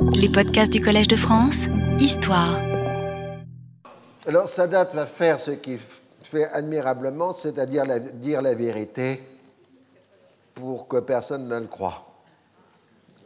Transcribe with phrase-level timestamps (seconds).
[0.00, 1.64] Les podcasts du Collège de France,
[1.98, 2.60] Histoire.
[4.26, 5.78] Alors Sadat va faire ce qu'il
[6.22, 9.22] fait admirablement, c'est-à-dire dire la vérité
[10.54, 12.06] pour que personne ne le croie.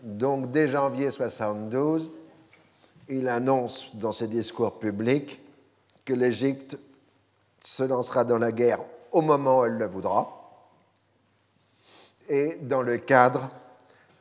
[0.02, 2.10] Donc dès janvier 72,
[3.08, 5.40] il annonce dans ses discours publics
[6.04, 6.78] que l'Égypte
[7.62, 8.80] se lancera dans la guerre
[9.12, 10.38] au moment où elle le voudra
[12.28, 13.50] et dans le cadre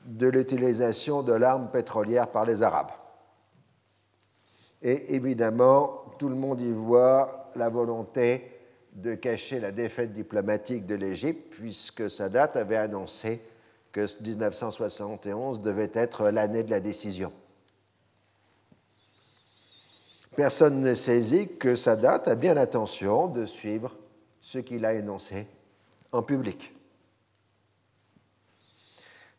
[0.06, 2.92] de l'utilisation de l'arme pétrolière par les Arabes.
[4.82, 8.52] Et évidemment, tout le monde y voit la volonté
[8.94, 13.42] de cacher la défaite diplomatique de l'Égypte, puisque Sadat avait annoncé
[13.92, 17.32] que 1971 devait être l'année de la décision.
[20.36, 23.96] Personne ne saisit que Sadat a bien l'intention de suivre
[24.42, 25.46] ce qu'il a énoncé
[26.12, 26.74] en public.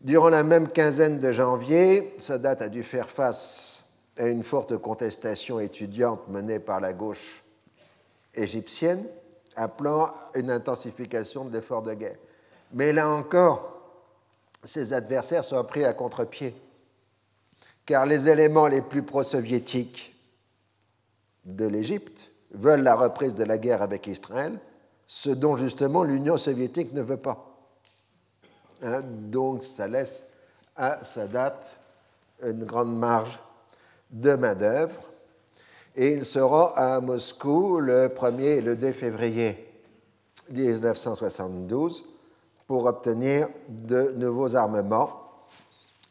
[0.03, 3.85] Durant la même quinzaine de janvier, Sadat a dû faire face
[4.19, 7.45] à une forte contestation étudiante menée par la gauche
[8.35, 9.05] égyptienne,
[9.55, 12.17] appelant une intensification de l'effort de guerre.
[12.73, 13.81] Mais là encore,
[14.65, 16.53] ses adversaires sont pris à contre-pied,
[17.87, 20.17] car les éléments les plus pro-soviétiques
[21.45, 24.59] de l'Égypte veulent la reprise de la guerre avec Israël,
[25.07, 27.52] ce dont justement l'Union soviétique ne veut pas.
[28.83, 30.25] Hein, donc ça laisse
[30.77, 31.57] à Sadat
[32.43, 33.39] une grande marge
[34.11, 35.09] de main-d'œuvre.
[35.95, 39.69] Et il sera à Moscou le 1er et le 2 février
[40.51, 42.05] 1972
[42.67, 45.21] pour obtenir de nouveaux armements.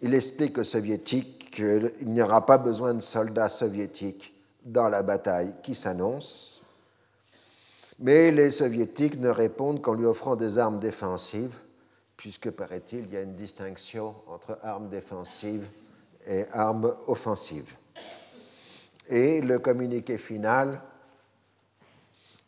[0.01, 4.33] Il explique aux soviétiques qu'il n'y aura pas besoin de soldats soviétiques
[4.63, 6.61] dans la bataille qui s'annonce.
[7.99, 11.55] Mais les soviétiques ne répondent qu'en lui offrant des armes défensives
[12.21, 15.67] puisque, paraît-il, il y a une distinction entre armes défensives
[16.27, 17.73] et armes offensives.
[19.09, 20.79] Et le communiqué final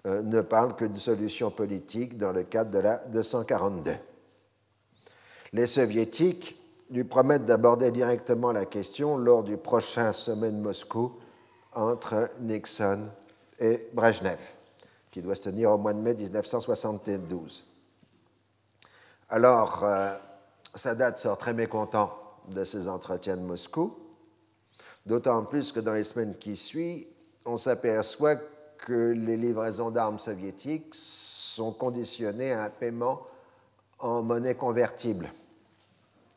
[0.05, 3.95] euh, ne parle que de solution politique dans le cadre de la 242.
[5.53, 6.55] Les soviétiques
[6.91, 11.13] lui promettent d'aborder directement la question lors du prochain sommet de Moscou
[11.73, 13.07] entre Nixon
[13.57, 14.37] et Brezhnev,
[15.09, 17.72] qui doit se tenir au mois de mai 1972.
[19.33, 20.15] Alors, euh,
[20.75, 22.15] Sadat sort très mécontent
[22.49, 23.97] de ces entretiens de Moscou,
[25.07, 27.07] d'autant plus que dans les semaines qui suivent,
[27.43, 28.35] on s'aperçoit
[28.77, 33.23] que les livraisons d'armes soviétiques sont conditionnées à un paiement
[33.97, 35.33] en monnaie convertible,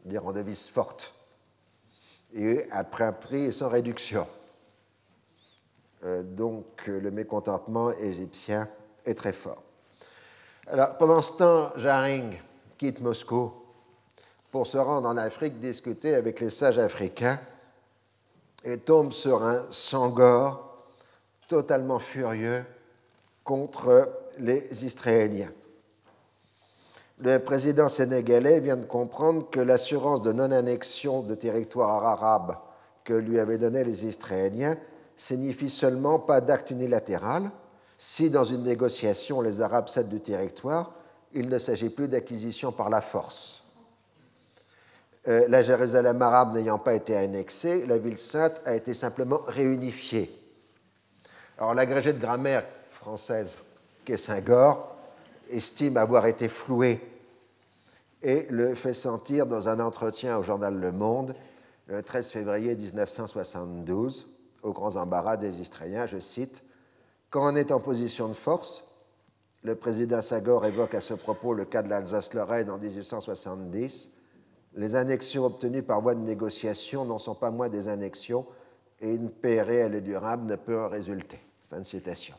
[0.06, 1.12] dire en devise forte,
[2.32, 4.26] et après un prix sans réduction.
[6.02, 8.70] Euh, donc le mécontentement égyptien
[9.04, 9.62] est très fort.
[10.66, 12.38] Alors, pendant ce temps, Jaring
[12.78, 13.52] quitte Moscou
[14.50, 17.38] pour se rendre en Afrique discuter avec les sages africains
[18.64, 20.86] et tombe sur un Sangor
[21.48, 22.64] totalement furieux
[23.44, 25.52] contre les Israéliens.
[27.18, 32.56] Le président sénégalais vient de comprendre que l'assurance de non-annexion de territoires arabes
[33.04, 34.76] que lui avaient donné les Israéliens
[35.16, 37.50] signifie seulement pas d'acte unilatéral
[37.96, 40.92] si dans une négociation les Arabes cèdent du territoire
[41.36, 43.62] il ne s'agit plus d'acquisition par la force.
[45.28, 50.34] Euh, la Jérusalem arabe n'ayant pas été annexée, la ville sainte a été simplement réunifiée.
[51.58, 53.56] Alors l'agrégé de grammaire française,
[54.04, 54.96] Kessingor,
[55.50, 57.00] estime avoir été floué
[58.22, 61.34] et le fait sentir dans un entretien au journal Le Monde
[61.88, 64.26] le 13 février 1972,
[64.62, 66.62] au grand embarras des Israéliens, je cite,
[67.30, 68.82] Quand on est en position de force,
[69.66, 74.10] le président Sagor évoque à ce propos le cas de l'Alsace-Lorraine en 1870.
[74.76, 78.46] Les annexions obtenues par voie de négociation n'en sont pas moins des annexions
[79.00, 81.40] et une paix réelle et durable ne peut en résulter.
[81.68, 82.36] Fin de citation.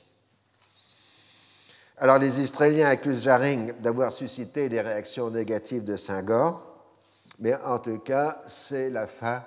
[1.97, 6.61] Alors les Israéliens accusent Jaring d'avoir suscité des réactions négatives de Senghor,
[7.39, 9.43] mais en tout cas, c'est la fin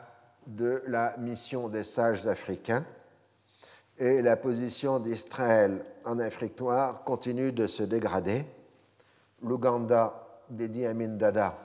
[0.46, 2.84] de la mission des sages africains
[4.00, 8.46] et la position d'Israël en Afrique noire continue de se dégrader.
[9.42, 11.56] L'Ouganda d'Edi Amin Dada,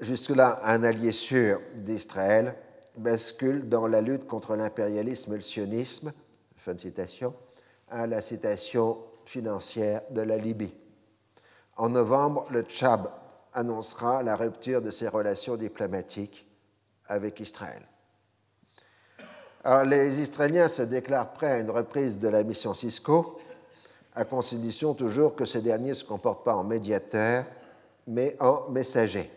[0.00, 2.56] jusque-là un allié sûr d'Israël,
[2.96, 6.12] bascule dans la lutte contre l'impérialisme et le sionisme,
[6.56, 7.34] fin de citation,
[7.88, 10.74] à la citation financière de la Libye.
[11.76, 13.08] En novembre, le Tchad
[13.54, 16.46] annoncera la rupture de ses relations diplomatiques
[17.06, 17.89] avec Israël
[19.84, 23.38] les Israéliens se déclarent prêts à une reprise de la mission Cisco,
[24.14, 27.44] à condition toujours que ces derniers ne se comportent pas en médiateur,
[28.06, 29.30] mais en messager.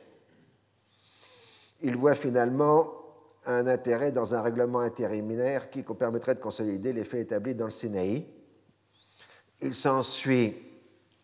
[1.81, 2.91] il voit finalement
[3.45, 7.71] un intérêt dans un règlement intérimaire qui permettrait de consolider les faits établis dans le
[7.71, 8.25] Sinaï.
[9.61, 10.55] Il s'ensuit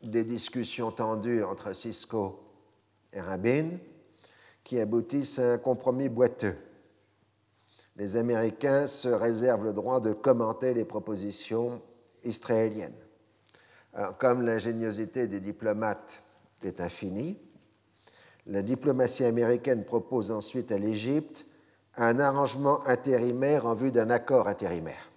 [0.03, 2.39] des discussions tendues entre Cisco
[3.13, 3.69] et Rabin
[4.63, 6.55] qui aboutissent à un compromis boiteux.
[7.99, 11.81] Les Américains se réservent le droit de commenter les propositions
[12.23, 12.95] israéliennes.
[14.19, 16.23] Comme l'ingéniosité des diplomates
[16.63, 17.37] est infinie,
[18.47, 21.45] la diplomatie américaine propose ensuite à l'Égypte
[21.97, 25.11] un arrangement intérimaire en vue d'un accord intérimaire.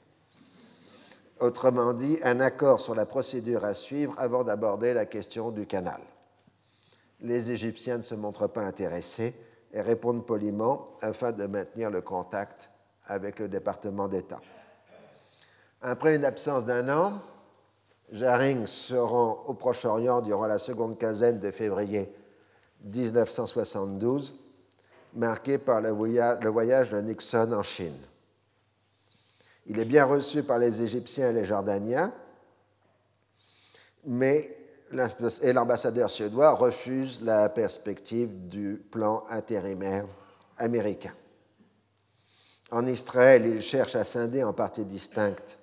[1.38, 6.00] Autrement dit, un accord sur la procédure à suivre avant d'aborder la question du canal.
[7.20, 9.34] Les Égyptiens ne se montrent pas intéressés
[9.72, 12.70] et répondent poliment afin de maintenir le contact
[13.06, 14.40] avec le département d'État.
[15.80, 17.20] Après une absence d'un an,
[18.12, 22.14] Jaring se rend au Proche-Orient durant la seconde quinzaine de février
[22.84, 24.38] 1972,
[25.14, 27.98] marqué par le voyage de Nixon en Chine.
[29.66, 32.12] Il est bien reçu par les Égyptiens et les Jordaniens,
[34.04, 34.56] mais
[34.90, 40.04] l'ambassadeur suédois refuse la perspective du plan intérimaire
[40.58, 41.14] américain.
[42.72, 45.58] En Israël, il cherche à scinder en parties distinctes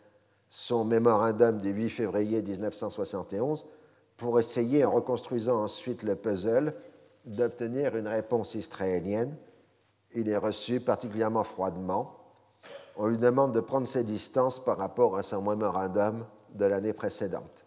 [0.48, 3.66] son mémorandum du 8 février 1971
[4.16, 6.76] pour essayer, en reconstruisant ensuite le puzzle,
[7.26, 9.36] d'obtenir une réponse israélienne.
[10.14, 12.16] Il est reçu particulièrement froidement.
[12.96, 17.66] On lui demande de prendre ses distances par rapport à son mémorandum de l'année précédente.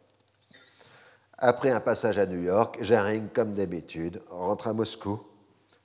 [1.37, 5.21] Après un passage à New York, Jaring, comme d'habitude, rentre à Moscou,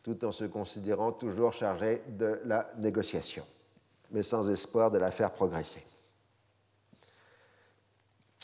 [0.07, 3.43] tout en se considérant toujours chargé de la négociation,
[4.09, 5.83] mais sans espoir de la faire progresser.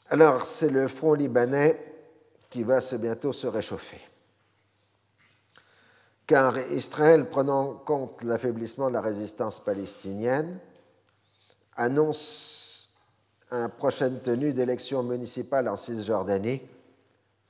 [0.09, 1.79] Alors, c'est le front libanais
[2.49, 4.01] qui va bientôt se réchauffer.
[6.27, 10.59] Car Israël, prenant compte l'affaiblissement de la résistance palestinienne,
[11.77, 12.93] annonce
[13.51, 16.61] une prochaine tenue d'élections municipales en Cisjordanie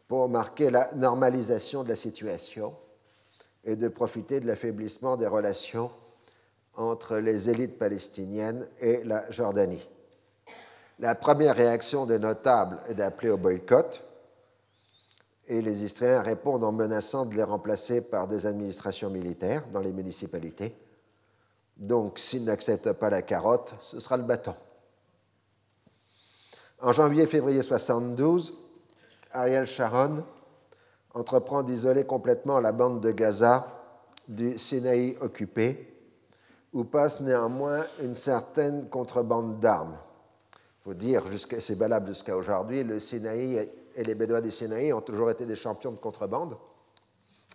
[0.08, 2.76] pour marquer la normalisation de la situation
[3.64, 5.92] et de profiter de l'affaiblissement des relations
[6.76, 9.88] entre les élites palestiniennes et la Jordanie.
[11.00, 14.04] La première réaction des notables est d'appeler au boycott,
[15.48, 19.92] et les Israéliens répondent en menaçant de les remplacer par des administrations militaires dans les
[19.92, 20.76] municipalités.
[21.76, 24.56] Donc, s'ils n'acceptent pas la carotte, ce sera le bâton.
[26.80, 28.58] En janvier-février 72,
[29.32, 30.24] Ariel Sharon
[31.14, 33.68] entreprend d'isoler complètement la bande de Gaza
[34.28, 35.94] du Sinaï occupé,
[36.72, 39.98] où passe néanmoins une certaine contrebande d'armes.
[40.54, 41.24] Il faut dire,
[41.60, 45.56] c'est valable jusqu'à aujourd'hui, le Sinaï et les Bédouins du Sinaï ont toujours été des
[45.56, 46.58] champions de contrebande,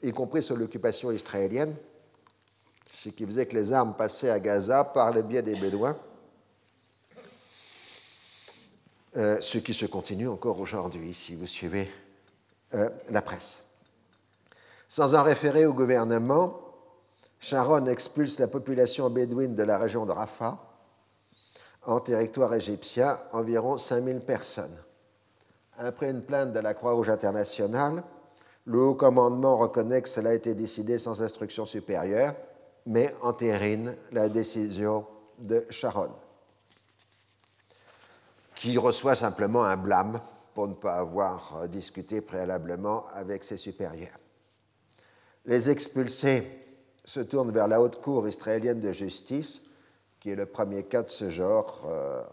[0.02, 1.75] y compris sous l'occupation israélienne,
[2.90, 5.96] ce qui faisait que les armes passaient à Gaza par le biais des Bédouins,
[9.16, 11.90] euh, ce qui se continue encore aujourd'hui, si vous suivez
[12.74, 13.64] euh, la presse.
[14.88, 16.60] Sans en référer au gouvernement,
[17.40, 20.58] Sharon expulse la population bédouine de la région de Rafah.
[21.86, 24.76] En territoire égyptien, environ 5000 personnes.
[25.78, 28.02] Après une plainte de la Croix-Rouge internationale,
[28.66, 32.34] le haut commandement reconnaît que cela a été décidé sans instruction supérieure,
[32.84, 35.06] mais entérine la décision
[35.38, 36.10] de Sharon,
[38.54, 40.20] qui reçoit simplement un blâme
[40.58, 44.18] pour ne pas avoir discuté préalablement avec ses supérieurs.
[45.44, 46.42] Les expulsés
[47.04, 49.70] se tournent vers la haute cour israélienne de justice,
[50.18, 52.24] qui est le premier cas de ce genre euh,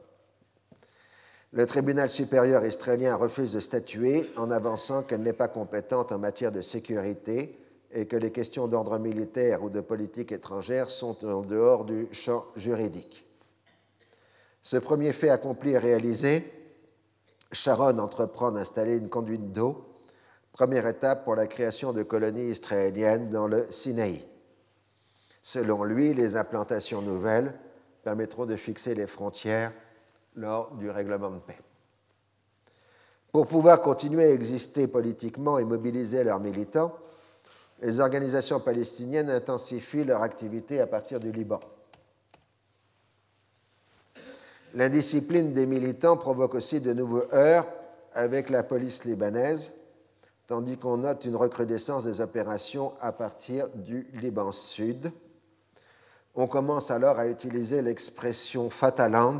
[1.51, 6.51] le tribunal supérieur israélien refuse de statuer en avançant qu'elle n'est pas compétente en matière
[6.51, 7.59] de sécurité
[7.91, 12.43] et que les questions d'ordre militaire ou de politique étrangère sont en dehors du champ
[12.55, 13.23] juridique.
[14.63, 16.54] Ce premier fait accompli et réalisé,
[17.51, 19.85] Sharon entreprend d'installer une conduite d'eau,
[20.51, 24.25] première étape pour la création de colonies israéliennes dans le Sinaï.
[25.43, 27.53] Selon lui, les implantations nouvelles
[28.03, 29.73] permettront de fixer les frontières
[30.35, 31.59] lors du règlement de paix.
[33.31, 36.95] Pour pouvoir continuer à exister politiquement et mobiliser leurs militants,
[37.81, 41.59] les organisations palestiniennes intensifient leur activité à partir du Liban.
[44.75, 47.65] L'indiscipline des militants provoque aussi de nouveaux heurts
[48.13, 49.71] avec la police libanaise,
[50.47, 55.13] tandis qu'on note une recrudescence des opérations à partir du Liban Sud.
[56.35, 59.39] On commence alors à utiliser l'expression Fataland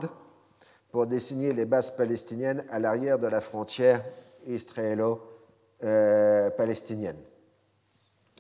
[0.90, 4.02] pour désigner les bases palestiniennes à l'arrière de la frontière
[4.48, 7.20] israélo-palestinienne,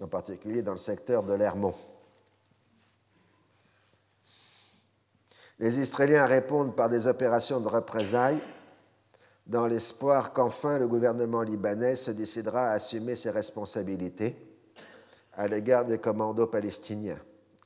[0.02, 1.76] en particulier dans le secteur de l'Hermont.
[5.60, 8.42] Les Israéliens répondent par des opérations de représailles
[9.48, 14.36] dans l'espoir qu'enfin le gouvernement libanais se décidera à assumer ses responsabilités
[15.34, 17.20] à l'égard des commandos palestiniens.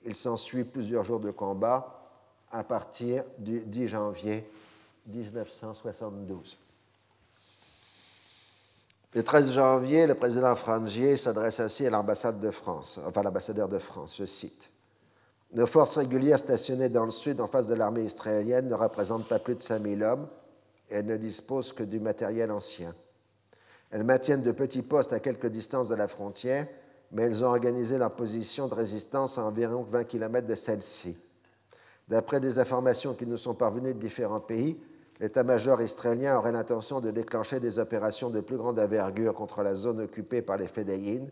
[0.05, 2.11] Il s'ensuit plusieurs jours de combat
[2.51, 4.49] à partir du 10 janvier
[5.07, 6.57] 1972.
[9.13, 13.79] Le 13 janvier, le président Frangier s'adresse ainsi à l'ambassade de France, enfin l'ambassadeur de
[13.79, 14.69] France, je cite.
[15.51, 19.39] Nos forces régulières stationnées dans le sud en face de l'armée israélienne ne représentent pas
[19.39, 20.27] plus de 5000 hommes
[20.89, 22.93] et elles ne disposent que du matériel ancien.
[23.89, 26.67] Elles maintiennent de petits postes à quelques distances de la frontière,
[27.11, 31.17] mais elles ont organisé leur position de résistance à environ 20 km de celle-ci.
[32.07, 34.79] D'après des informations qui nous sont parvenues de différents pays,
[35.19, 40.01] l'état-major israélien aurait l'intention de déclencher des opérations de plus grande envergure contre la zone
[40.01, 41.29] occupée par les Fédéines.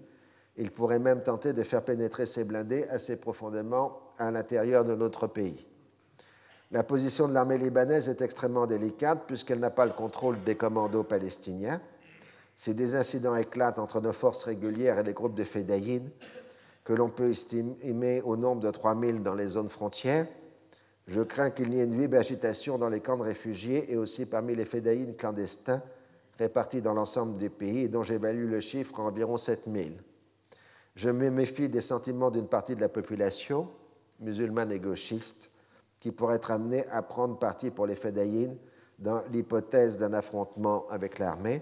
[0.58, 5.28] Il pourrait même tenter de faire pénétrer ses blindés assez profondément à l'intérieur de notre
[5.28, 5.66] pays.
[6.72, 11.04] La position de l'armée libanaise est extrêmement délicate puisqu'elle n'a pas le contrôle des commandos
[11.04, 11.80] palestiniens.
[12.56, 16.10] Si des incidents éclatent entre nos forces régulières et les groupes de Fédéines,
[16.84, 20.28] que l'on peut estimer au nombre de 3000 dans les zones frontières,
[21.06, 24.26] je crains qu'il n'y ait une vive agitation dans les camps de réfugiés et aussi
[24.26, 25.82] parmi les fédaïnes clandestins
[26.38, 29.94] répartis dans l'ensemble du pays dont j'évalue le chiffre à environ 7000.
[30.98, 33.70] Je me méfie des sentiments d'une partie de la population,
[34.20, 35.50] musulmane et gauchiste,
[36.02, 38.58] qui pourrait être amenée à prendre parti pour les fédaïnes
[39.00, 41.62] dans l'hypothèse d'un affrontement avec l'armée.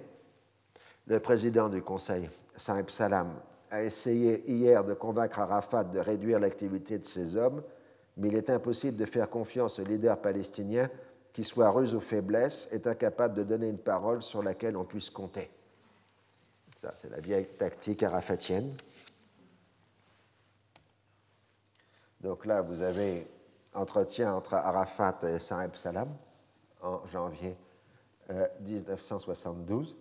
[1.06, 3.36] Le président du Conseil, Saïb Salam,
[3.70, 7.62] a essayé hier de convaincre Arafat de réduire l'activité de ses hommes
[8.18, 10.90] mais il est impossible de faire confiance au leader palestinien
[11.34, 15.10] qui, soit ruse ou faiblesse, est incapable de donner une parole sur laquelle on puisse
[15.10, 15.50] compter.
[16.78, 18.74] Ça, c'est la vieille tactique arafatienne.
[22.26, 23.28] Donc là, vous avez
[23.76, 26.10] entretien entre Arafat et Saïb Salam
[26.82, 27.56] en janvier
[28.62, 29.90] 1972.
[29.90, 29.96] Euh,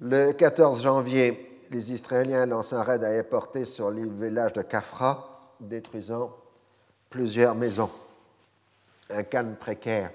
[0.00, 5.54] Le 14 janvier, les Israéliens lancent un raid à porté sur le village de Kafra,
[5.60, 6.34] détruisant
[7.08, 7.90] plusieurs maisons.
[9.10, 10.10] Un calme précaire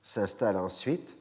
[0.00, 1.16] s'installe ensuite.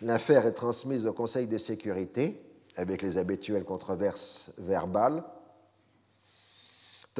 [0.00, 2.42] L'affaire est transmise au Conseil de sécurité
[2.78, 5.22] avec les habituelles controverses verbales,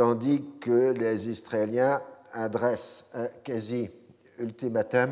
[0.00, 2.00] tandis que les Israéliens
[2.33, 5.11] adressent un quasi-ultimatum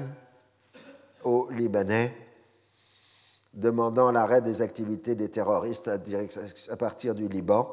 [1.25, 2.11] aux Libanais
[3.53, 5.91] demandant l'arrêt des activités des terroristes
[6.71, 7.69] à partir du Liban.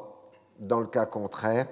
[0.58, 1.66] Dans le cas contraire,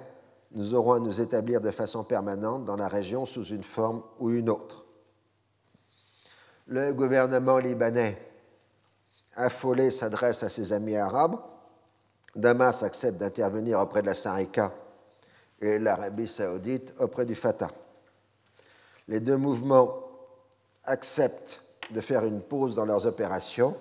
[0.53, 4.31] nous aurons à nous établir de façon permanente dans la région sous une forme ou
[4.31, 4.83] une autre.
[6.65, 8.17] Le gouvernement libanais,
[9.35, 11.37] affolé, s'adresse à ses amis arabes.
[12.35, 14.73] Damas accepte d'intervenir auprès de la Sarika
[15.61, 17.71] et l'Arabie saoudite auprès du Fatah.
[19.07, 20.01] Les deux mouvements
[20.83, 23.75] acceptent de faire une pause dans leurs opérations.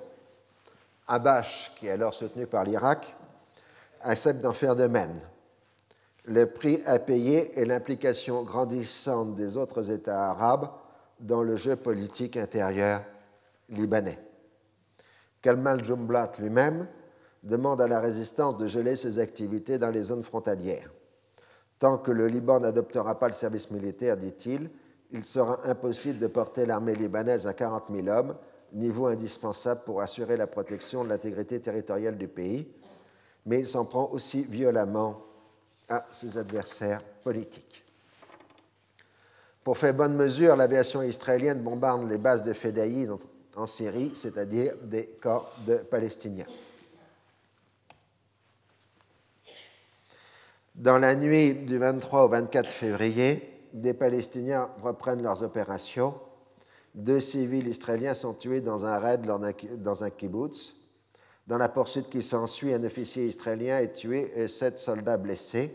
[1.07, 3.15] Abash, qui est alors soutenu par l'Irak,
[4.03, 5.15] accepte d'en faire de même.
[6.27, 10.71] Le prix à payer est l'implication grandissante des autres États arabes
[11.21, 13.03] dans le jeu politique intérieur
[13.69, 14.19] libanais.
[15.43, 16.87] Kalmal Jumblat lui-même
[17.43, 20.91] demande à la résistance de geler ses activités dans les zones frontalières.
[21.79, 24.71] Tant que le Liban n'adoptera pas le service militaire, dit-il,
[25.11, 28.37] il sera impossible de porter l'armée libanaise à 40 000 hommes,
[28.73, 32.69] niveau indispensable pour assurer la protection de l'intégrité territoriale du pays,
[33.47, 35.23] mais il s'en prend aussi violemment
[35.89, 37.85] à ses adversaires politiques.
[39.63, 43.09] Pour faire bonne mesure, l'aviation israélienne bombarde les bases de Fedaï
[43.57, 46.47] en Syrie, c'est-à-dire des corps de Palestiniens.
[50.75, 56.15] Dans la nuit du 23 au 24 février, des Palestiniens reprennent leurs opérations.
[56.97, 60.75] Deux civils israéliens sont tués dans un raid dans un kibbutz.
[61.47, 65.71] Dans la poursuite qui s'ensuit, un officier israélien est tué et sept soldats blessés.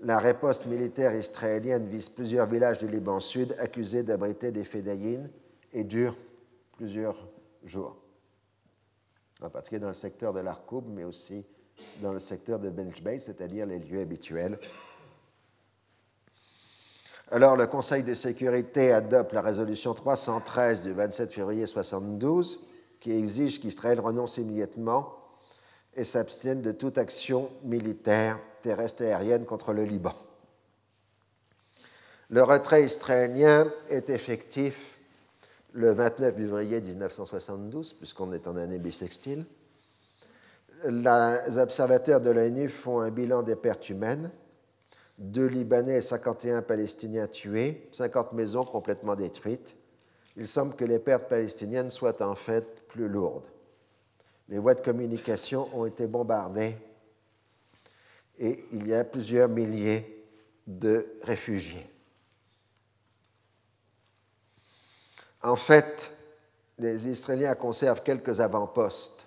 [0.00, 5.30] La riposte militaire israélienne vise plusieurs villages du Liban Sud accusés d'abriter des fédayines
[5.72, 6.16] et dure
[6.72, 7.28] plusieurs
[7.64, 7.96] jours.
[9.40, 11.46] En particulier dans le secteur de l'Arkoub, mais aussi
[12.02, 14.58] dans le secteur de Benjbeit, c'est-à-dire les lieux habituels.
[17.30, 22.66] Alors, le Conseil de sécurité adopte la résolution 313 du 27 février 1972
[22.98, 25.14] qui exige qu'Israël renonce immédiatement
[25.94, 30.14] et s'abstienne de toute action militaire terrestre et aérienne contre le Liban.
[32.28, 34.98] Le retrait israélien est effectif
[35.72, 39.44] le 29 février 1972, puisqu'on est en année bissextile.
[40.84, 44.30] Les observateurs de l'ONU font un bilan des pertes humaines.
[45.18, 49.76] deux Libanais et 51 Palestiniens tués, 50 maisons complètement détruites.
[50.36, 53.48] Il semble que les pertes palestiniennes soient en fait plus lourdes.
[54.48, 56.76] Les voies de communication ont été bombardées
[58.38, 60.24] et il y a plusieurs milliers
[60.66, 61.86] de réfugiés.
[65.42, 66.10] En fait,
[66.78, 69.26] les Israéliens conservent quelques avant-postes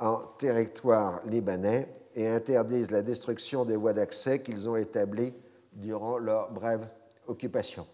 [0.00, 5.34] en territoire libanais et interdisent la destruction des voies d'accès qu'ils ont établies
[5.72, 6.88] durant leur brève
[7.28, 7.86] occupation.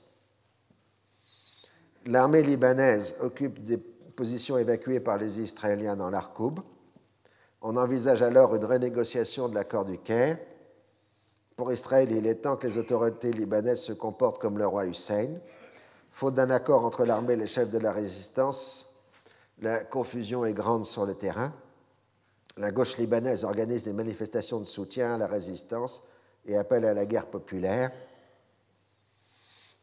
[2.06, 6.60] L'armée libanaise occupe des positions évacuées par les Israéliens dans l'Arkoub.
[7.60, 10.38] On envisage alors une renégociation de l'accord du Caire.
[11.56, 15.38] Pour Israël, il est temps que les autorités libanaises se comportent comme le roi Hussein.
[16.12, 18.94] Faute d'un accord entre l'armée et les chefs de la résistance,
[19.60, 21.52] la confusion est grande sur le terrain
[22.56, 26.02] la gauche libanaise organise des manifestations de soutien à la résistance
[26.46, 27.92] et appelle à la guerre populaire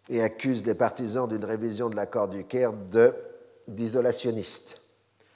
[0.10, 2.74] et accuse les partisans d'une révision de l'accord du Caire
[3.68, 4.82] d'isolationnistes,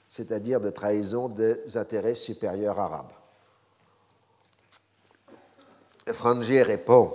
[0.07, 3.11] c'est-à-dire de trahison des intérêts supérieurs arabes.
[6.07, 7.13] Frangier répond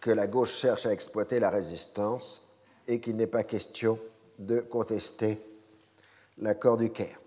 [0.00, 2.48] que la gauche cherche à exploiter la résistance
[2.88, 3.98] et qu'il n'est pas question
[4.38, 5.40] de contester
[6.38, 7.19] l'accord du Caire.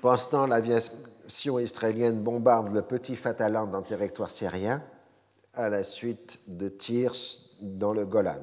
[0.00, 4.82] Pendant ce temps, l'aviation israélienne bombarde le petit Fataland dans le territoire syrien
[5.54, 7.14] à la suite de tirs
[7.60, 8.38] dans le Golan.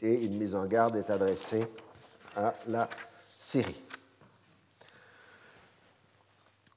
[0.00, 1.68] Et une mise en garde est adressée
[2.36, 2.88] à la
[3.38, 3.80] Syrie.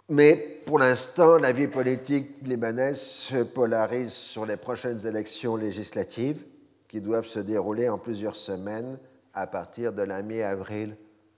[0.10, 6.46] Mais pour l'instant, la vie politique libanaise se polarise sur les prochaines élections législatives
[6.88, 9.00] qui doivent se dérouler en plusieurs semaines
[9.34, 10.96] à partir de la mi-avril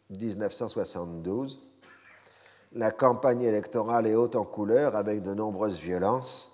[0.09, 1.66] 1972
[2.73, 6.51] la campagne électorale est haute en couleur avec de nombreuses violences.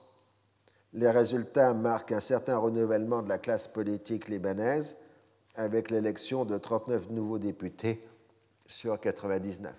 [0.94, 4.96] Les résultats marquent un certain renouvellement de la classe politique libanaise
[5.56, 8.08] avec l'élection de 39 nouveaux députés
[8.66, 9.74] sur 99.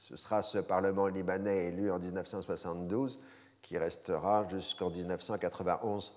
[0.00, 3.18] Ce sera ce Parlement libanais élu en 1972
[3.62, 6.12] qui restera jusqu'en 1991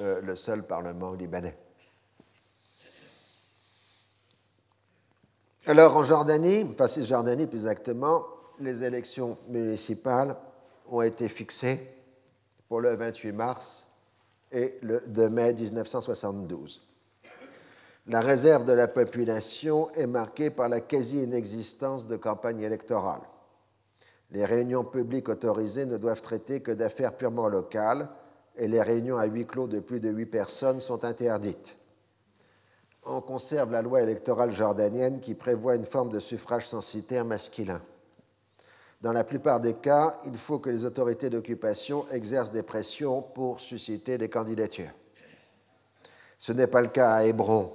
[0.00, 1.56] euh, le seul Parlement libanais.
[5.64, 8.24] Alors en Jordanie, enfin Cisjordanie plus exactement,
[8.58, 10.34] les élections municipales
[10.90, 11.78] ont été fixées
[12.68, 13.86] pour le 28 mars
[14.50, 16.82] et le 2 mai 1972.
[18.08, 23.22] La réserve de la population est marquée par la quasi-inexistence de campagne électorale.
[24.32, 28.08] Les réunions publiques autorisées ne doivent traiter que d'affaires purement locales
[28.56, 31.76] et les réunions à huis clos de plus de huit personnes sont interdites
[33.04, 37.82] on conserve la loi électorale jordanienne qui prévoit une forme de suffrage censitaire masculin.
[39.00, 43.58] Dans la plupart des cas, il faut que les autorités d'occupation exercent des pressions pour
[43.58, 44.92] susciter des candidatures.
[46.38, 47.72] Ce n'est pas le cas à Hébron,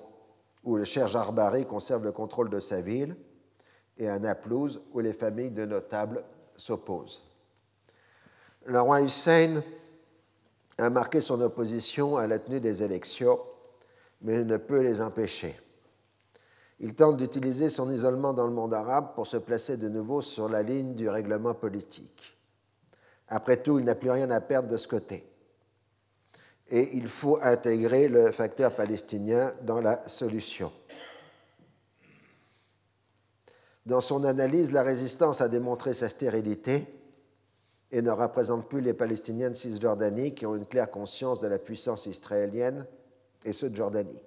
[0.63, 3.15] où le cher Jarbari conserve le contrôle de sa ville,
[3.97, 6.23] et à Naplouse, où les familles de notables
[6.55, 7.23] s'opposent.
[8.65, 9.61] Le roi Hussein
[10.77, 13.39] a marqué son opposition à la tenue des élections
[14.21, 15.60] mais ne peut les empêcher.
[16.80, 20.47] Il tente d'utiliser son isolement dans le monde arabe pour se placer de nouveau sur
[20.47, 22.38] la ligne du règlement politique.
[23.27, 25.27] Après tout, il n'a plus rien à perdre de ce côté.
[26.69, 30.71] Et il faut intégrer le facteur palestinien dans la solution.
[33.86, 36.86] Dans son analyse, la résistance a démontré sa stérilité
[37.89, 41.58] et ne représente plus les Palestiniens de Cisjordanie qui ont une claire conscience de la
[41.58, 42.86] puissance israélienne
[43.47, 44.19] et ceux de Jordanie.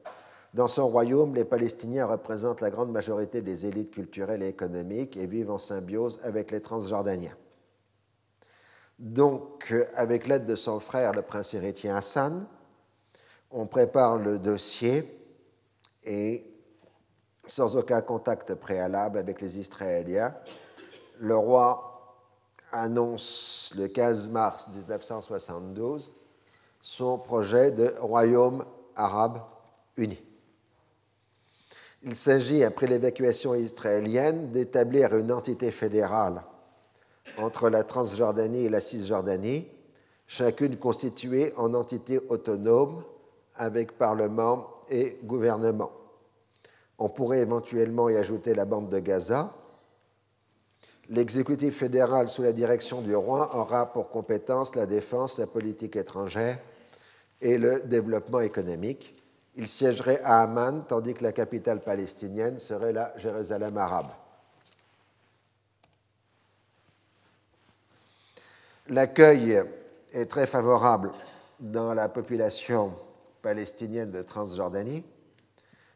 [0.55, 5.27] Dans son royaume, les Palestiniens représentent la grande majorité des élites culturelles et économiques et
[5.27, 7.37] vivent en symbiose avec les Transjordaniens.
[8.99, 12.47] Donc, avec l'aide de son frère, le prince héritier Hassan,
[13.51, 15.05] on prépare le dossier
[16.05, 16.45] et,
[17.47, 20.35] sans aucun contact préalable avec les Israéliens,
[21.19, 22.17] le roi
[22.73, 26.13] annonce le 15 mars 1972
[26.83, 28.65] son projet de royaume
[29.01, 29.41] arabes
[29.97, 30.23] unis.
[32.03, 36.43] Il s'agit, après l'évacuation israélienne, d'établir une entité fédérale
[37.37, 39.69] entre la Transjordanie et la Cisjordanie,
[40.27, 43.03] chacune constituée en entité autonome
[43.57, 45.91] avec parlement et gouvernement.
[46.99, 49.55] On pourrait éventuellement y ajouter la bande de Gaza.
[51.11, 56.59] L'exécutif fédéral sous la direction du roi aura pour compétence la défense, la politique étrangère
[57.41, 59.15] et le développement économique.
[59.57, 64.11] Il siégerait à Amman, tandis que la capitale palestinienne serait la Jérusalem arabe.
[68.89, 69.63] L'accueil
[70.13, 71.13] est très favorable
[71.61, 72.93] dans la population
[73.43, 75.05] palestinienne de Transjordanie.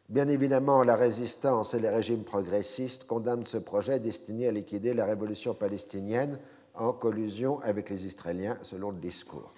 [0.07, 5.05] Bien évidemment, la résistance et les régimes progressistes condamnent ce projet destiné à liquider la
[5.05, 6.39] révolution palestinienne
[6.75, 9.51] en collusion avec les Israéliens, selon le discours.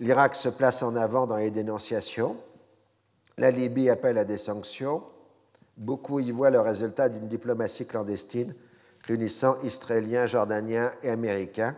[0.00, 2.36] L'Irak se place en avant dans les dénonciations.
[3.36, 5.04] La Libye appelle à des sanctions.
[5.76, 8.54] Beaucoup y voient le résultat d'une diplomatie clandestine
[9.06, 11.76] réunissant Israéliens, Jordaniens et Américains.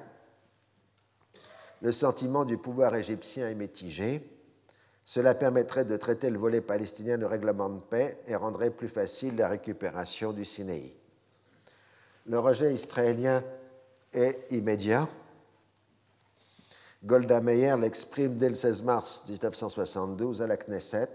[1.81, 4.29] Le sentiment du pouvoir égyptien est mitigé.
[5.05, 9.37] Cela permettrait de traiter le volet palestinien de règlement de paix et rendrait plus facile
[9.37, 10.95] la récupération du Sinaï.
[12.27, 13.43] Le rejet israélien
[14.13, 15.09] est immédiat.
[17.05, 21.09] Golda Meir l'exprime dès le 16 mars 1972 à la Knesset.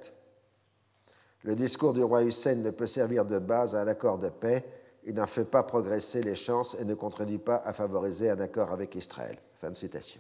[1.43, 4.65] Le discours du roi Hussein ne peut servir de base à un accord de paix.
[5.05, 8.71] Il n'en fait pas progresser les chances et ne contribue pas à favoriser un accord
[8.71, 9.37] avec Israël.
[9.61, 10.19] Fin de citation.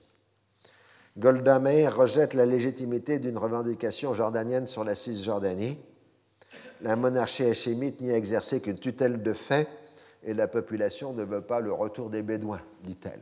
[1.17, 5.77] Golda Meir rejette la légitimité d'une revendication jordanienne sur la Cisjordanie.
[6.81, 9.67] La monarchie hachémite n'y a exercé qu'une tutelle de fait
[10.23, 13.21] et la population ne veut pas le retour des Bédouins, dit-elle.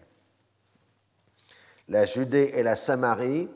[1.88, 3.50] La Judée et la Samarie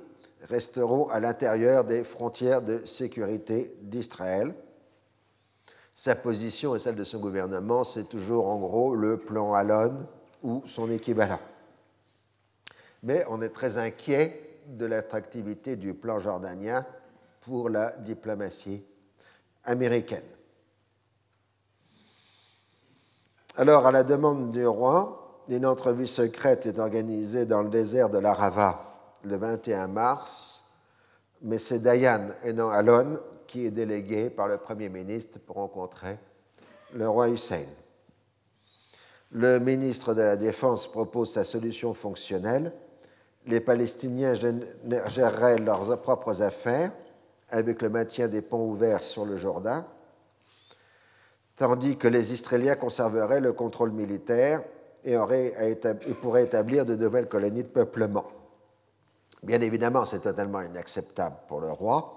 [0.44, 4.54] resteront à l'intérieur des frontières de sécurité d'Israël.
[5.94, 10.08] Sa position et celle de son gouvernement, c'est toujours en gros le plan Alon
[10.44, 11.39] ou son équivalent
[13.04, 16.86] mais on est très inquiet de l'attractivité du plan jordanien
[17.42, 18.86] pour la diplomatie
[19.63, 20.24] américaine.
[23.56, 25.19] Alors, à la demande du roi,
[25.56, 28.86] une entrevue secrète est organisée dans le désert de l'Arava
[29.24, 30.72] le 21 mars,
[31.42, 36.18] mais c'est Dayan et non Alon qui est délégué par le Premier ministre pour rencontrer
[36.94, 37.66] le roi Hussein.
[39.32, 42.72] Le ministre de la Défense propose sa solution fonctionnelle
[43.46, 44.34] les Palestiniens
[45.08, 46.92] géreraient leurs propres affaires
[47.50, 49.86] avec le maintien des ponts ouverts sur le Jourdain,
[51.56, 54.64] tandis que les Israéliens conserveraient le contrôle militaire
[55.04, 55.16] et,
[56.22, 58.26] pourraient établir de nouvelles colonies de peuplement.
[59.44, 62.16] Bien évidemment, c'est totalement inacceptable pour le roi.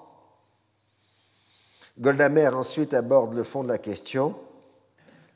[1.98, 4.34] Goldamer ensuite aborde le fond de la question.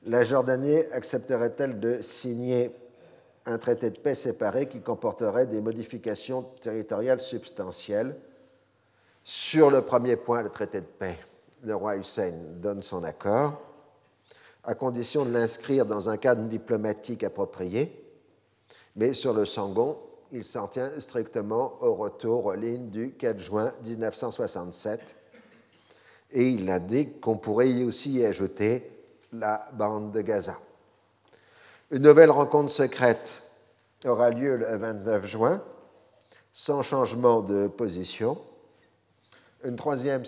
[0.05, 2.75] La Jordanie accepterait-elle de signer
[3.45, 8.17] un traité de paix séparé qui comporterait des modifications territoriales substantielles?
[9.23, 11.19] Sur le premier point, le traité de paix,
[11.63, 13.61] le roi Hussein donne son accord,
[14.67, 18.05] à condition de l'inscrire dans un cadre diplomatique approprié,
[18.97, 19.97] mais sur le second,
[20.33, 25.01] il s'en tient strictement au retour aux lignes du 4 juin 1967,
[26.33, 28.91] et il indique qu'on pourrait aussi y ajouter
[29.33, 30.59] la bande de Gaza.
[31.93, 33.41] Une nouvelle rencontre secrète
[34.05, 35.63] aura lieu le 29 juin,
[36.53, 38.37] sans changement de position.
[39.63, 40.25] Une troisième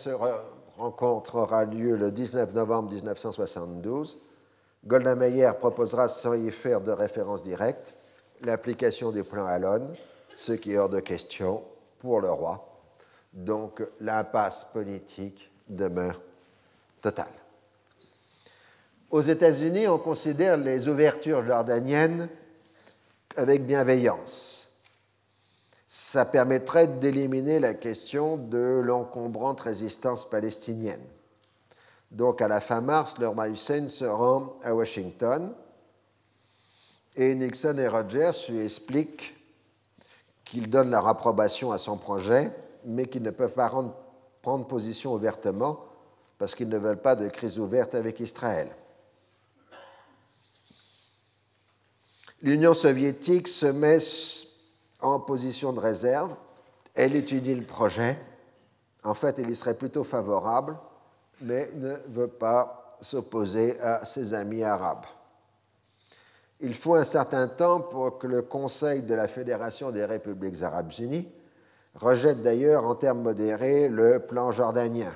[0.77, 4.28] rencontre aura lieu le 19 novembre 1972.
[4.85, 7.95] Golda Meir proposera, sans y faire de référence directe,
[8.43, 9.89] l'application du plan Alon,
[10.37, 11.63] ce qui est hors de question
[11.99, 12.65] pour le roi.
[13.33, 16.21] Donc l'impasse politique demeure
[17.01, 17.27] totale.
[19.11, 22.29] Aux États-Unis, on considère les ouvertures jordaniennes
[23.37, 24.69] avec bienveillance.
[25.87, 31.01] Ça permettrait d'éliminer la question de l'encombrante résistance palestinienne.
[32.11, 35.55] Donc à la fin mars, le roi Hussein se rend à Washington.
[37.17, 39.37] Et Nixon et Rogers lui expliquent
[40.45, 42.51] qu'ils donnent leur approbation à son projet,
[42.85, 43.71] mais qu'ils ne peuvent pas
[44.43, 45.85] prendre position ouvertement
[46.39, 48.71] parce qu'ils ne veulent pas de crise ouverte avec Israël.
[52.41, 53.99] L'Union soviétique se met
[55.01, 56.35] en position de réserve,
[56.95, 58.17] elle étudie le projet,
[59.03, 60.79] en fait elle y serait plutôt favorable,
[61.41, 65.07] mais ne veut pas s'opposer à ses amis arabes.
[66.61, 70.93] Il faut un certain temps pour que le Conseil de la Fédération des républiques arabes
[70.99, 71.29] unies
[71.95, 75.15] rejette d'ailleurs en termes modérés le plan jordanien.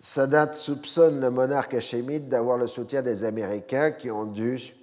[0.00, 4.74] Sadat soupçonne le monarque hachémite d'avoir le soutien des Américains qui ont dû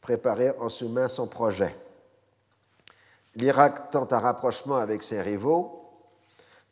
[0.00, 1.76] préparer en sous-main son projet.
[3.34, 5.85] L'Irak tente un rapprochement avec ses rivaux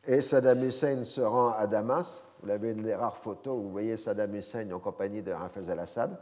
[0.07, 2.23] et Saddam Hussein se rend à Damas.
[2.43, 5.71] Vous avez une des rares photos où vous voyez Saddam Hussein en compagnie de Hafez
[5.71, 6.19] al-Assad.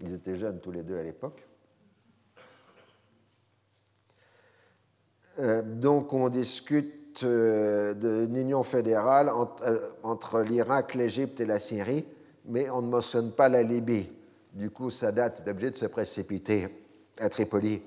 [0.00, 1.44] Ils étaient jeunes tous les deux à l'époque.
[5.40, 9.30] Euh, donc on discute euh, d'une union fédérale
[9.62, 12.06] euh, entre l'Irak, l'Égypte et la Syrie,
[12.44, 14.08] mais on ne mentionne pas la Libye.
[14.52, 16.66] Du coup, Sadat est obligé de se précipiter
[17.18, 17.82] à Tripoli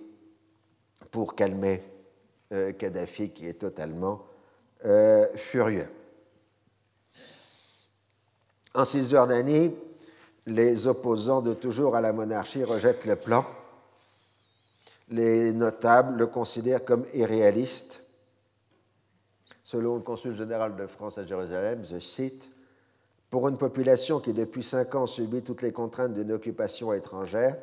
[1.10, 1.82] pour calmer
[2.78, 4.26] Kadhafi qui est totalement
[4.86, 5.88] euh, furieux.
[8.74, 9.76] En Cisjordanie,
[10.46, 13.46] les opposants de toujours à la monarchie rejettent le plan.
[15.10, 18.02] Les notables le considèrent comme irréaliste.
[19.64, 22.50] Selon le consul général de France à Jérusalem, je cite,
[23.30, 27.56] Pour une population qui depuis cinq ans subit toutes les contraintes d'une occupation étrangère,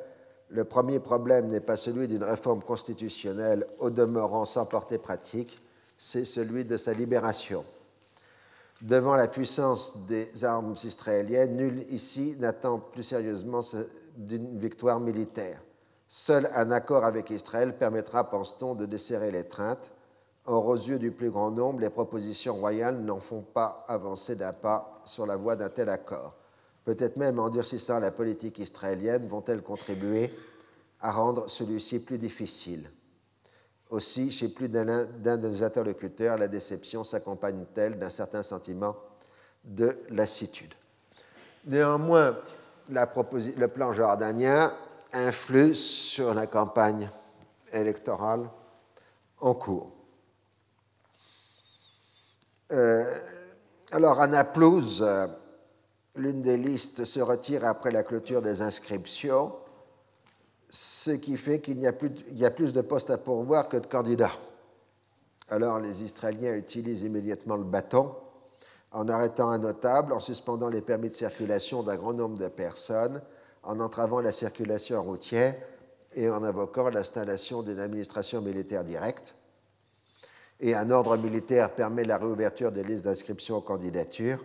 [0.51, 5.59] le premier problème n'est pas celui d'une réforme constitutionnelle au demeurant sans portée pratique,
[5.99, 7.65] c'est celui de sa libération.
[8.81, 13.61] Devant la puissance des armes israéliennes, nul ici n'attend plus sérieusement
[14.17, 15.61] d'une victoire militaire.
[16.07, 19.91] Seul un accord avec Israël permettra, pense-t-on, de desserrer l'étreinte.
[20.47, 24.55] Or, aux yeux du plus grand nombre, les propositions royales n'en font pas avancer d'un
[24.55, 26.38] pas sur la voie d'un tel accord.
[26.89, 30.33] Peut-être même en durcissant la politique israélienne, vont-elles contribuer
[31.03, 32.91] à rendre celui-ci plus difficile?
[33.91, 38.97] Aussi, chez plus d'un de nos interlocuteurs, la déception s'accompagne-t-elle d'un certain sentiment
[39.65, 40.73] de lassitude?
[41.67, 42.39] Néanmoins,
[42.89, 44.73] le plan jordanien
[45.13, 47.11] influe sur la campagne
[47.71, 48.49] électorale
[49.43, 49.93] en cours.
[52.73, 53.15] Euh,
[53.93, 55.05] alors, Anna Plouz,
[56.15, 59.53] l'une des listes, se retire après la clôture des inscriptions
[60.71, 64.33] ce qui fait qu'il y, a plus de postes à pourvoir que de candidats.
[65.49, 68.15] Alors les Israéliens utilisent immédiatement le bâton
[68.93, 73.23] en arrêtant un notable, en suspendant les permis de circulation d'un grand nombre de personnes,
[73.63, 75.55] en entravant la circulation routière
[76.15, 79.35] et en invoquant l'installation d'une administration militaire directe.
[80.61, 84.45] Et un ordre militaire permet la réouverture des listes d'inscription aux candidatures.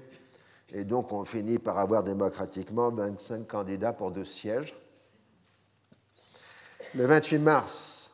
[0.72, 4.76] Et donc on finit par avoir démocratiquement 25 candidats pour 12 sièges.
[6.96, 8.10] Le 28 mars,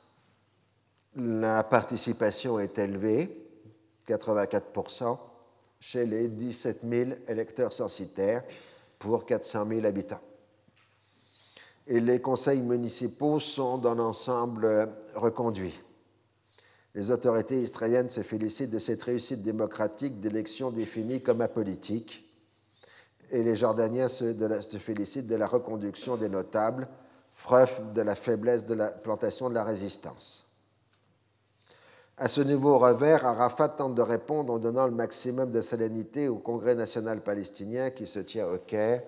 [1.16, 3.36] la participation est élevée,
[4.08, 5.18] 84%,
[5.80, 8.44] chez les 17 000 électeurs censitaires
[8.98, 10.22] pour 400 000 habitants.
[11.88, 15.80] Et les conseils municipaux sont dans l'ensemble reconduits.
[16.96, 22.29] Les autorités israéliennes se félicitent de cette réussite démocratique d'élections définies comme apolitiques.
[23.32, 24.34] Et les Jordaniens se,
[24.80, 26.88] félicitent de la reconduction des notables
[27.44, 30.46] preuve de la faiblesse de la plantation de la résistance.
[32.18, 36.38] À ce nouveau revers, Arafat tente de répondre en donnant le maximum de solennité au
[36.38, 39.04] Congrès national palestinien qui se tient au Caire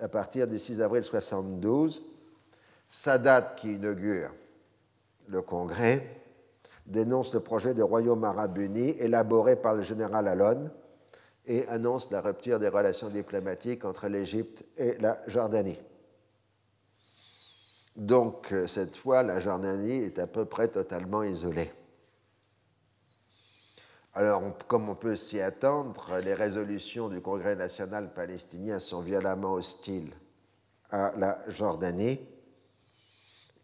[0.00, 2.04] à partir du 6 avril 1972.
[2.88, 4.30] Sadat, qui inaugure
[5.28, 6.06] le Congrès,
[6.86, 10.70] dénonce le projet de royaume arabe uni élaboré par le général Alon
[11.46, 15.78] et annonce la rupture des relations diplomatiques entre l'Égypte et la Jordanie.
[17.96, 21.70] Donc, euh, cette fois, la Jordanie est à peu près totalement isolée.
[24.14, 30.12] Alors, comme on peut s'y attendre, les résolutions du Congrès national palestinien sont violemment hostiles
[30.90, 32.20] à la Jordanie.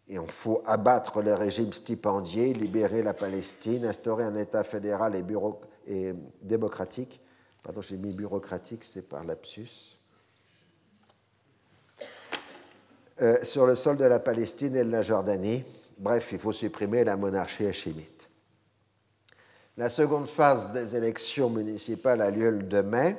[0.07, 5.15] Et il faut abattre le régime stipendier, libérer la Palestine, instaurer un État fédéral
[5.87, 7.21] et démocratique.
[7.63, 9.97] Pardon, j'ai mis bureaucratique, c'est par lapsus
[13.21, 15.63] Euh, sur le sol de la Palestine et de la Jordanie.
[15.99, 18.27] Bref, il faut supprimer la monarchie hachémite.
[19.77, 23.17] La seconde phase des élections municipales a lieu le 2 mai.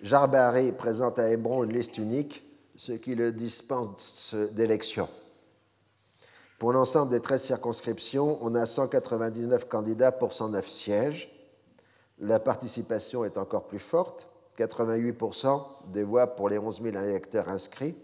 [0.00, 2.44] Jarbari présente à Hébron une liste unique,
[2.76, 5.08] ce qui le dispense d'élections.
[6.60, 11.39] Pour l'ensemble des 13 circonscriptions, on a 199 candidats pour 109 sièges.
[12.20, 14.28] La participation est encore plus forte,
[14.58, 17.96] 88% des voix pour les 11 000 électeurs inscrits.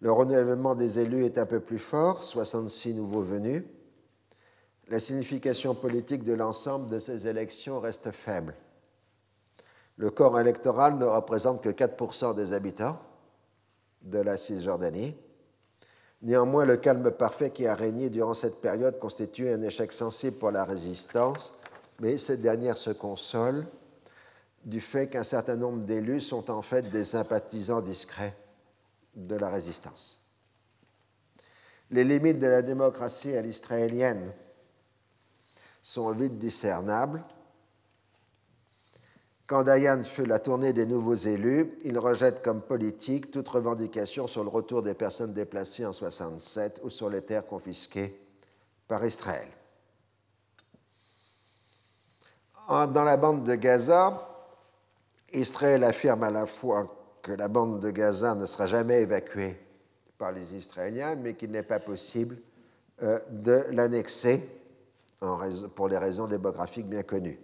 [0.00, 3.64] Le renouvellement des élus est un peu plus fort, 66 nouveaux venus.
[4.88, 8.54] La signification politique de l'ensemble de ces élections reste faible.
[9.96, 12.98] Le corps électoral ne représente que 4% des habitants
[14.02, 15.16] de la Cisjordanie.
[16.22, 20.50] Néanmoins, le calme parfait qui a régné durant cette période constitue un échec sensible pour
[20.50, 21.59] la résistance,
[22.00, 23.66] mais cette dernière se console
[24.64, 28.36] du fait qu'un certain nombre d'élus sont en fait des sympathisants discrets
[29.14, 30.20] de la résistance.
[31.90, 34.32] Les limites de la démocratie à l'israélienne
[35.82, 37.22] sont vite discernables.
[39.46, 44.44] Quand Dayan fait la tournée des nouveaux élus, il rejette comme politique toute revendication sur
[44.44, 48.20] le retour des personnes déplacées en 67 ou sur les terres confisquées
[48.86, 49.48] par Israël.
[52.70, 54.28] Dans la bande de Gaza,
[55.32, 56.86] Israël affirme à la fois
[57.20, 59.58] que la bande de Gaza ne sera jamais évacuée
[60.16, 62.38] par les Israéliens, mais qu'il n'est pas possible
[63.02, 64.48] euh, de l'annexer
[65.74, 67.40] pour les raisons démographiques bien connues.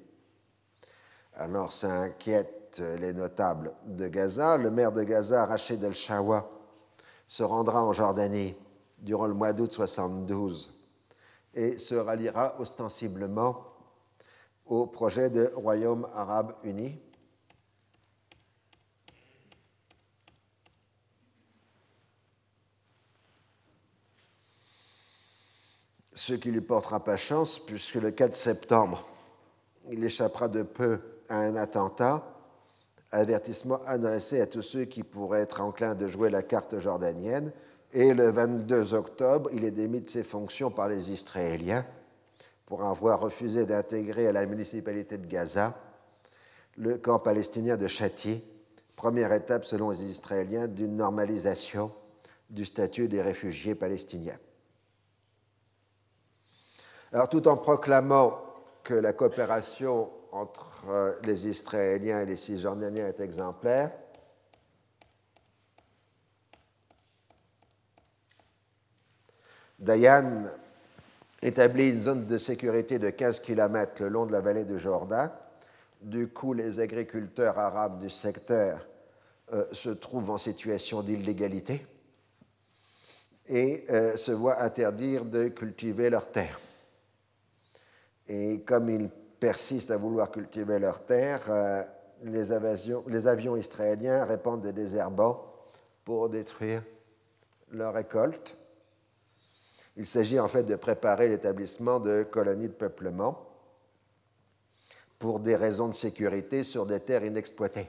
[1.35, 4.57] Alors ça inquiète les notables de Gaza.
[4.57, 6.49] Le maire de Gaza, Rachid El-Shawa,
[7.27, 8.55] se rendra en Jordanie
[8.99, 10.73] durant le mois d'août 72
[11.53, 13.76] et se ralliera ostensiblement
[14.67, 16.99] au projet de Royaume arabe uni.
[26.15, 29.07] Ce qui lui portera pas chance, puisque le 4 septembre,
[29.91, 30.99] il échappera de peu
[31.29, 32.25] à un attentat,
[33.13, 37.53] avertissement adressé à tous ceux qui pourraient être enclins de jouer la carte jordanienne.
[37.93, 41.87] Et le 22 octobre, il est démis de ses fonctions par les Israéliens
[42.67, 45.75] pour avoir refusé d'intégrer à la municipalité de Gaza
[46.77, 48.45] le camp palestinien de Châtier,
[48.97, 51.93] première étape selon les Israéliens d'une normalisation
[52.51, 54.39] du statut des réfugiés palestiniens.
[57.13, 58.43] Alors tout en proclamant
[58.83, 63.93] que la coopération entre euh, les Israéliens et les Cisjordaniens est exemplaire,
[69.79, 70.45] Dayan
[71.43, 75.33] établit une zone de sécurité de 15 km le long de la vallée du Jourdain.
[76.01, 78.87] Du coup, les agriculteurs arabes du secteur
[79.53, 81.87] euh, se trouvent en situation d'illégalité
[83.49, 86.61] et euh, se voient interdire de cultiver leurs terres.
[88.29, 91.83] Et comme ils persistent à vouloir cultiver leurs terres, euh,
[92.25, 95.45] les, avions israéliens répandent des désherbants
[96.05, 96.83] pour détruire
[97.71, 98.57] leurs récoltes.
[99.97, 103.47] Il s'agit en fait de préparer l'établissement de colonies de peuplement
[105.19, 107.89] pour des raisons de sécurité sur des terres inexploitées.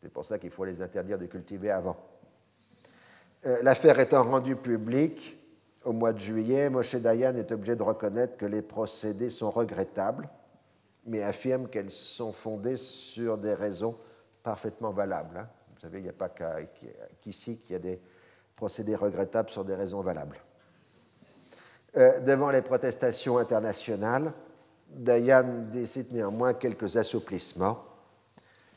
[0.00, 1.96] C'est pour ça qu'il faut les interdire de cultiver avant.
[3.44, 5.38] Euh, l'affaire étant rendue publique
[5.84, 10.28] au mois de juillet, Moshe Dayan est obligé de reconnaître que les procédés sont regrettables,
[11.04, 13.96] mais affirme qu'elles sont fondées sur des raisons
[14.42, 15.38] parfaitement valables.
[15.38, 15.48] Hein.
[15.74, 16.32] Vous savez, il n'y a pas
[17.20, 18.00] qu'ici qu'il y a des
[18.56, 20.36] procédés regrettables sur des raisons valables.
[21.96, 24.32] Euh, devant les protestations internationales,
[24.90, 27.82] Dayan décide néanmoins quelques assouplissements.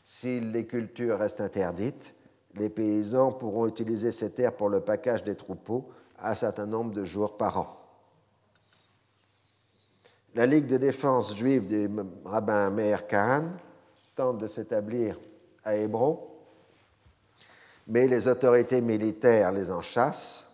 [0.04, 2.14] Si les cultures restent interdites,
[2.54, 5.90] les paysans pourront utiliser ces terres pour le package des troupeaux
[6.22, 7.76] un certain nombre de jours par an.
[10.34, 11.88] La Ligue de défense juive du
[12.24, 13.50] rabbin Meir Kahan
[14.16, 15.18] tente de s'établir
[15.64, 16.26] à Hébron,
[17.86, 20.49] mais les autorités militaires les enchassent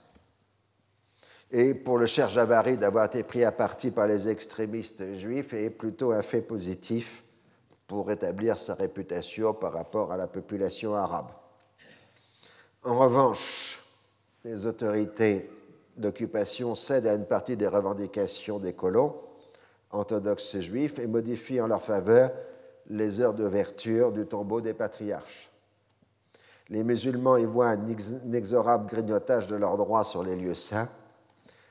[1.51, 5.71] et pour le cher Javari d'avoir été pris à partie par les extrémistes juifs est
[5.71, 7.23] plutôt un fait positif
[7.87, 11.31] pour rétablir sa réputation par rapport à la population arabe.
[12.83, 13.81] En revanche,
[14.45, 15.51] les autorités
[15.97, 19.15] d'occupation cèdent à une partie des revendications des colons
[19.93, 22.33] orthodoxes juifs et modifient en leur faveur
[22.89, 25.51] les heures d'ouverture du tombeau des patriarches.
[26.69, 30.89] Les musulmans y voient un inexorable grignotage de leurs droits sur les lieux saints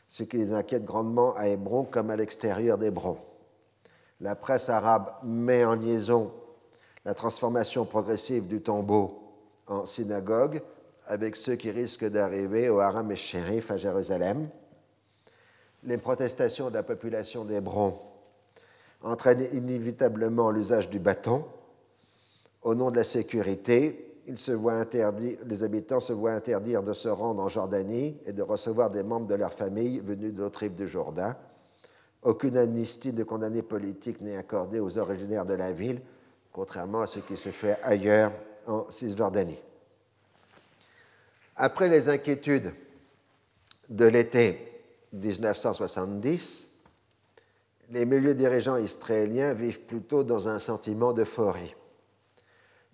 [0.07, 3.17] ce qui les inquiète grandement à Hébron comme à l'extérieur d'Hébron.
[4.21, 6.31] La presse arabe met en liaison
[7.03, 9.21] la transformation progressive du tombeau
[9.67, 10.61] en synagogue
[11.07, 14.49] avec ceux qui risquent d'arriver au Haram et Shérif à Jérusalem.
[15.83, 17.99] Les protestations de la population d'Hébron
[19.03, 21.45] entraînent inévitablement l'usage du bâton.
[22.63, 28.17] Au nom de la sécurité, les habitants se voient interdire de se rendre en Jordanie
[28.25, 31.35] et de recevoir des membres de leur famille venus de l'autre rive du Jourdain.
[32.23, 36.01] Aucune amnistie de condamnés politiques n'est accordée aux originaires de la ville,
[36.51, 38.31] contrairement à ce qui se fait ailleurs
[38.65, 39.59] en Cisjordanie.
[41.55, 42.73] Après les inquiétudes
[43.89, 44.81] de l'été
[45.13, 46.67] 1970,
[47.91, 51.75] les milieux dirigeants israéliens vivent plutôt dans un sentiment d'euphorie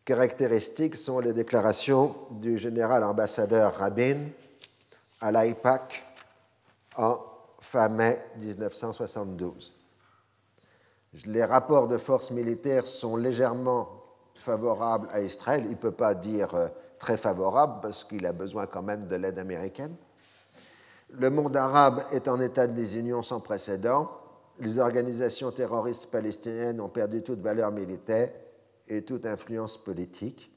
[0.06, 4.26] caractéristiques sont les déclarations du général ambassadeur Rabin
[5.20, 6.04] à l'AIPAC
[6.98, 7.20] en
[7.60, 9.78] fin mai 1972.
[11.26, 13.90] Les rapports de forces militaires sont légèrement
[14.36, 15.64] favorables à Israël.
[15.66, 19.16] Il ne peut pas dire euh, très favorable parce qu'il a besoin quand même de
[19.16, 19.96] l'aide américaine.
[21.12, 24.10] Le monde arabe est en état de désunion sans précédent.
[24.60, 28.30] Les organisations terroristes palestiniennes ont perdu toute valeur militaire
[28.92, 30.52] et toute influence politique.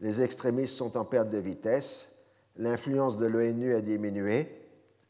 [0.00, 2.08] Les extrémistes sont en perte de vitesse,
[2.56, 4.60] l'influence de l'ONU a diminué,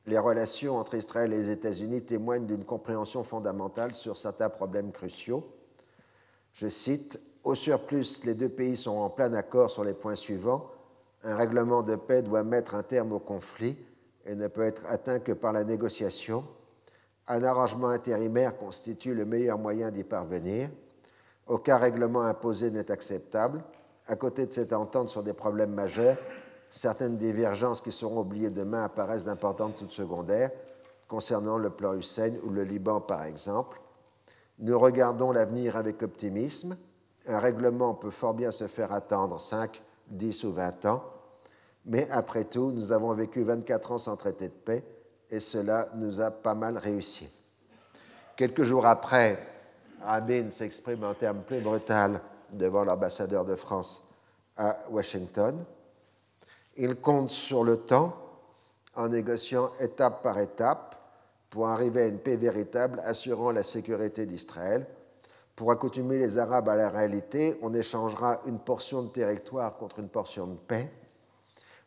[0.06, 5.44] les relations entre Israël et les États-Unis témoignent d'une compréhension fondamentale sur certains problèmes cruciaux.
[6.54, 10.70] Je cite, Au surplus, les deux pays sont en plein accord sur les points suivants.
[11.24, 13.76] Un règlement de paix doit mettre un terme au conflit
[14.24, 16.44] et ne peut être atteint que par la négociation.
[17.28, 20.70] Un arrangement intérimaire constitue le meilleur moyen d'y parvenir.
[21.46, 23.62] Aucun règlement imposé n'est acceptable.
[24.06, 26.16] À côté de cette entente sur des problèmes majeurs,
[26.70, 30.50] certaines divergences qui seront oubliées demain apparaissent d'importantes toutes secondaires,
[31.08, 33.80] concernant le plan Hussein ou le Liban par exemple.
[34.58, 36.76] Nous regardons l'avenir avec optimisme.
[37.26, 41.04] Un règlement peut fort bien se faire attendre 5, 10 ou 20 ans,
[41.86, 44.84] mais après tout, nous avons vécu 24 ans sans traité de paix
[45.30, 47.30] et cela nous a pas mal réussi.
[48.36, 49.38] Quelques jours après,
[50.04, 52.20] Rabin s'exprime en termes plus brutals
[52.52, 54.06] devant l'ambassadeur de France
[54.56, 55.64] à Washington.
[56.76, 58.14] Il compte sur le temps
[58.94, 60.96] en négociant étape par étape
[61.50, 64.86] pour arriver à une paix véritable assurant la sécurité d'Israël.
[65.56, 70.08] Pour accoutumer les Arabes à la réalité, on échangera une portion de territoire contre une
[70.08, 70.90] portion de paix.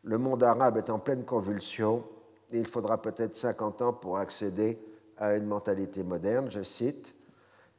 [0.03, 2.03] Le monde arabe est en pleine convulsion.
[2.51, 4.79] Il faudra peut-être 50 ans pour accéder
[5.17, 6.47] à une mentalité moderne.
[6.49, 7.13] Je cite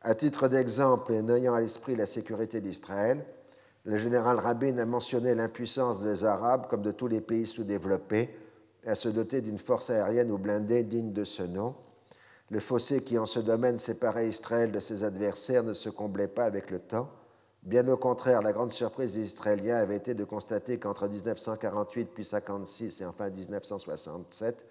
[0.09, 3.23] À titre d'exemple, et en ayant à l'esprit la sécurité d'Israël,
[3.85, 8.31] le général Rabin a mentionné l'impuissance des Arabes, comme de tous les pays sous-développés,
[8.87, 11.75] à se doter d'une force aérienne ou blindée digne de ce nom.
[12.49, 16.45] Le fossé qui, en ce domaine, séparait Israël de ses adversaires ne se comblait pas
[16.45, 17.11] avec le temps.
[17.63, 22.23] Bien au contraire, la grande surprise des Israéliens avait été de constater qu'entre 1948 puis
[22.23, 24.65] 1956 et enfin 1967,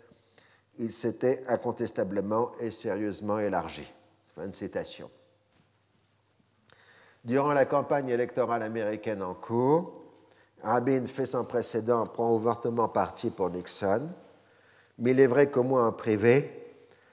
[0.80, 3.88] il s'était incontestablement et sérieusement élargi.
[4.34, 5.12] Fin de citation.
[7.28, 9.92] Durant la campagne électorale américaine en cours,
[10.64, 14.08] Rabin fait sans précédent, prend ouvertement parti pour Nixon,
[14.98, 16.50] mais il est vrai qu'au moins en privé,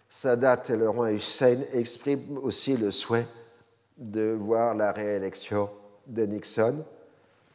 [0.09, 3.27] Sadat et le roi Hussein expriment aussi le souhait
[3.99, 5.69] de voir la réélection
[6.07, 6.85] de Nixon.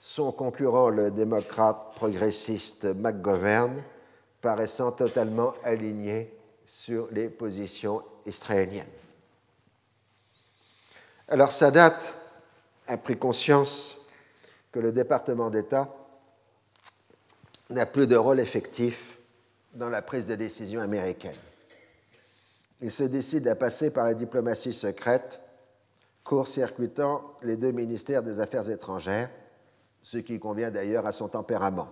[0.02, 3.82] Son concurrent, le démocrate progressiste McGovern,
[4.42, 8.86] paraissant totalement aligné sur les positions israéliennes.
[11.30, 12.19] Alors Sadat
[12.90, 13.98] a pris conscience
[14.72, 15.96] que le département d'État
[17.70, 19.20] n'a plus de rôle effectif
[19.76, 21.38] dans la prise de décision américaine.
[22.82, 25.40] Il se décide à passer par la diplomatie secrète,
[26.24, 29.30] court-circuitant les deux ministères des Affaires étrangères,
[30.02, 31.90] ce qui convient d'ailleurs à son tempérament.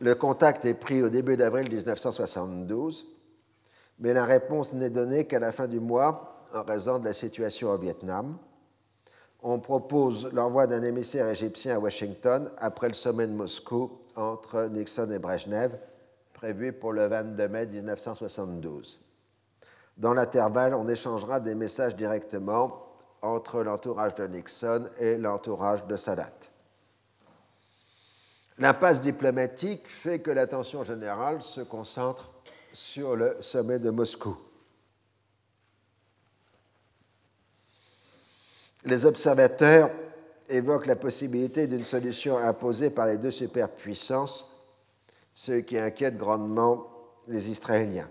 [0.00, 3.06] Le contact est pris au début d'avril 1972,
[4.00, 7.70] mais la réponse n'est donnée qu'à la fin du mois en raison de la situation
[7.70, 8.36] au Vietnam
[9.42, 15.10] on propose l'envoi d'un émissaire égyptien à Washington après le sommet de Moscou entre Nixon
[15.10, 15.78] et Brezhnev,
[16.32, 19.00] prévu pour le 22 mai 1972.
[19.96, 22.84] Dans l'intervalle, on échangera des messages directement
[23.22, 26.32] entre l'entourage de Nixon et l'entourage de Sadat.
[28.58, 32.30] L'impasse diplomatique fait que l'attention générale se concentre
[32.72, 34.36] sur le sommet de Moscou.
[38.88, 39.90] Les observateurs
[40.48, 44.64] évoquent la possibilité d'une solution imposée par les deux superpuissances,
[45.32, 46.86] ce qui inquiète grandement
[47.28, 48.08] les Israéliens.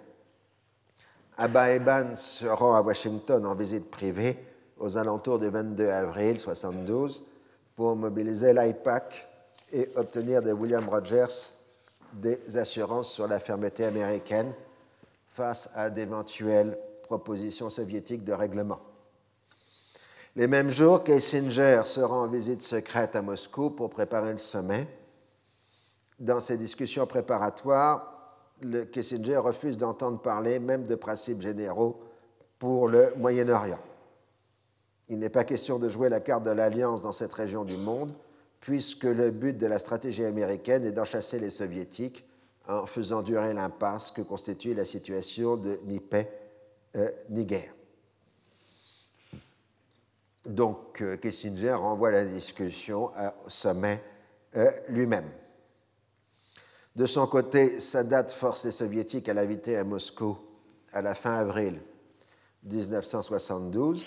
[1.37, 4.37] Abba Eban se rend à Washington en visite privée
[4.79, 7.23] aux alentours du 22 avril 1972
[7.75, 9.27] pour mobiliser l'IPAC
[9.71, 11.51] et obtenir de William Rogers
[12.13, 14.51] des assurances sur la fermeté américaine
[15.29, 18.79] face à d'éventuelles propositions soviétiques de règlement.
[20.37, 24.85] Les mêmes jours, Kissinger se rend en visite secrète à Moscou pour préparer le sommet.
[26.19, 31.99] Dans ces discussions préparatoires, le Kissinger refuse d'entendre parler même de principes généraux
[32.59, 33.79] pour le Moyen-Orient.
[35.09, 38.13] Il n'est pas question de jouer la carte de l'alliance dans cette région du monde,
[38.59, 42.29] puisque le but de la stratégie américaine est d'enchasser les soviétiques
[42.67, 46.31] en faisant durer l'impasse que constitue la situation de ni paix
[46.95, 47.73] euh, ni guerre.
[50.47, 53.11] Donc euh, Kissinger renvoie la discussion
[53.45, 54.01] au sommet
[54.55, 55.29] euh, lui-même.
[56.95, 60.37] De son côté, Sadat force les soviétiques à l'inviter à Moscou
[60.93, 61.79] à la fin avril
[62.63, 64.03] 1972.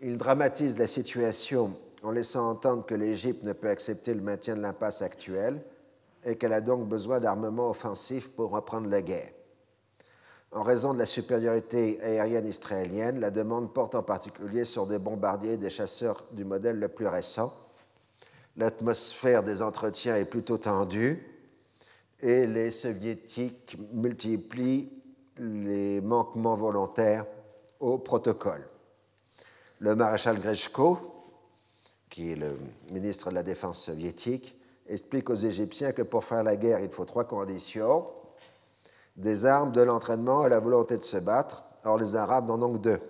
[0.00, 4.62] Il dramatise la situation en laissant entendre que l'Égypte ne peut accepter le maintien de
[4.62, 5.60] l'impasse actuelle
[6.24, 9.32] et qu'elle a donc besoin d'armements offensifs pour reprendre la guerre.
[10.54, 15.52] En raison de la supériorité aérienne israélienne, la demande porte en particulier sur des bombardiers
[15.52, 17.54] et des chasseurs du modèle le plus récent.
[18.58, 21.26] L'atmosphère des entretiens est plutôt tendue
[22.20, 24.92] et les soviétiques multiplient
[25.38, 27.24] les manquements volontaires
[27.80, 28.68] au protocole.
[29.78, 30.98] Le maréchal Grechko,
[32.10, 32.58] qui est le
[32.90, 34.54] ministre de la Défense soviétique,
[34.86, 38.04] explique aux Égyptiens que pour faire la guerre, il faut trois conditions
[39.16, 41.64] des armes, de l'entraînement et la volonté de se battre.
[41.84, 43.00] Or, les Arabes n'en ont que deux.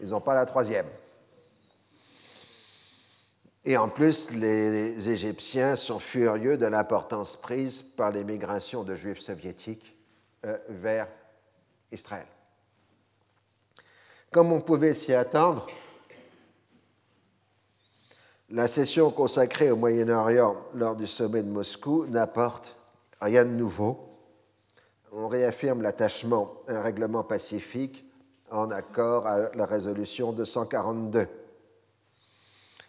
[0.00, 0.86] Ils n'ont pas la troisième.
[3.64, 9.96] Et en plus, les Égyptiens sont furieux de l'importance prise par l'émigration de Juifs soviétiques
[10.44, 11.06] euh, vers
[11.92, 12.26] Israël.
[14.32, 15.68] Comme on pouvait s'y attendre,
[18.50, 22.74] la session consacrée au Moyen-Orient lors du sommet de Moscou n'apporte
[23.22, 23.98] rien de nouveau.
[25.12, 28.04] On réaffirme l'attachement à un règlement pacifique
[28.50, 31.26] en accord avec la résolution 242.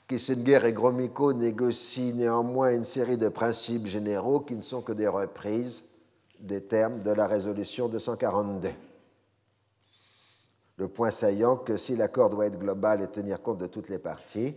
[0.08, 5.08] Kissinger et Gromyko négocient néanmoins une série de principes généraux qui ne sont que des
[5.08, 5.84] reprises
[6.40, 8.70] des termes de la résolution 242.
[10.76, 14.00] Le point saillant que si l'accord doit être global et tenir compte de toutes les
[14.00, 14.56] parties,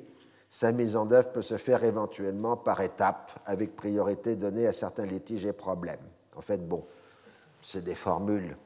[0.49, 5.05] sa mise en œuvre peut se faire éventuellement par étapes, avec priorité donnée à certains
[5.05, 6.01] litiges et problèmes.
[6.37, 6.85] En fait, bon,
[7.61, 8.57] c'est des formules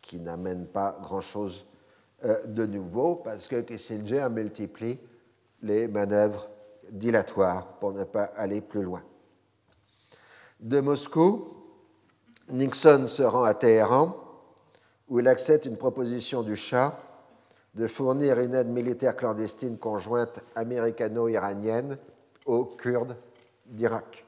[0.00, 1.64] qui n'amènent pas grand-chose
[2.24, 4.98] euh, de nouveau, parce que Kissinger multiplie
[5.62, 6.48] les manœuvres
[6.90, 9.02] dilatoires pour ne pas aller plus loin.
[10.60, 11.56] De Moscou,
[12.48, 14.16] Nixon se rend à Téhéran,
[15.08, 16.98] où il accepte une proposition du Shah
[17.74, 21.96] de fournir une aide militaire clandestine conjointe américano-iranienne
[22.44, 23.16] aux Kurdes
[23.66, 24.24] d'Irak.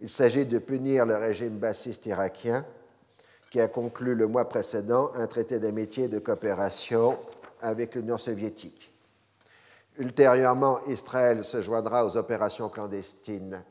[0.00, 2.64] Il s'agit de punir le régime bassiste irakien
[3.50, 7.18] qui a conclu le mois précédent un traité d'amitié et de coopération
[7.60, 8.92] avec l'Union soviétique.
[9.98, 13.62] Ultérieurement, Israël se joindra aux opérations clandestines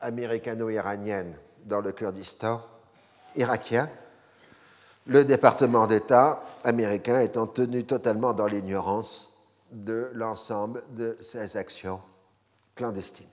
[0.00, 1.34] américano-iraniennes
[1.64, 2.60] dans le Kurdistan
[3.36, 3.88] irakien
[5.08, 9.34] le département d'État américain étant tenu totalement dans l'ignorance
[9.72, 12.00] de l'ensemble de ces actions
[12.74, 13.26] clandestines.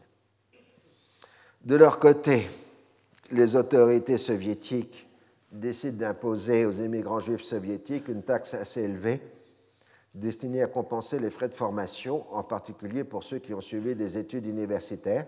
[1.65, 2.47] De leur côté,
[3.31, 5.05] les autorités soviétiques
[5.51, 9.21] décident d'imposer aux immigrants juifs soviétiques une taxe assez élevée
[10.13, 14.17] destinée à compenser les frais de formation, en particulier pour ceux qui ont suivi des
[14.17, 15.27] études universitaires.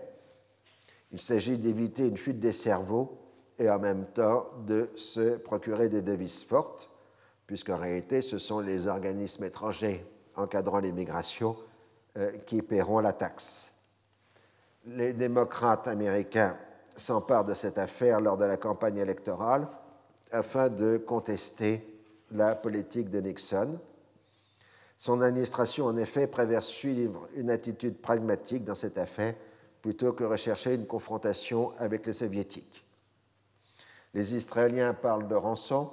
[1.12, 3.18] Il s'agit d'éviter une fuite des cerveaux
[3.58, 6.90] et en même temps de se procurer des devises fortes,
[7.46, 10.04] puisqu'en réalité, ce sont les organismes étrangers
[10.36, 11.56] encadrant l'immigration
[12.16, 13.72] euh, qui paieront la taxe.
[14.86, 16.56] Les démocrates américains
[16.96, 19.66] s'emparent de cette affaire lors de la campagne électorale
[20.30, 21.86] afin de contester
[22.30, 23.78] la politique de Nixon.
[24.96, 29.34] Son administration, en effet, préfère suivre une attitude pragmatique dans cette affaire
[29.80, 32.84] plutôt que rechercher une confrontation avec les soviétiques.
[34.18, 35.90] Les Israéliens parlent de rançon.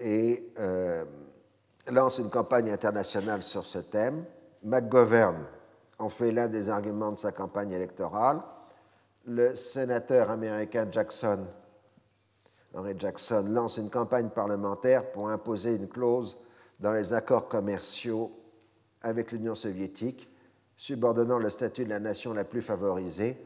[0.00, 1.04] Et euh,
[1.88, 4.24] lance une campagne internationale sur ce thème.
[4.62, 5.44] McGovern
[5.98, 8.40] en fait l'un des arguments de sa campagne électorale.
[9.26, 11.44] Le sénateur américain Jackson,
[12.72, 16.38] Henry Jackson, lance une campagne parlementaire pour imposer une clause
[16.80, 18.32] dans les accords commerciaux
[19.02, 20.30] avec l'Union soviétique
[20.76, 23.36] subordonnant le statut de la nation la plus favorisée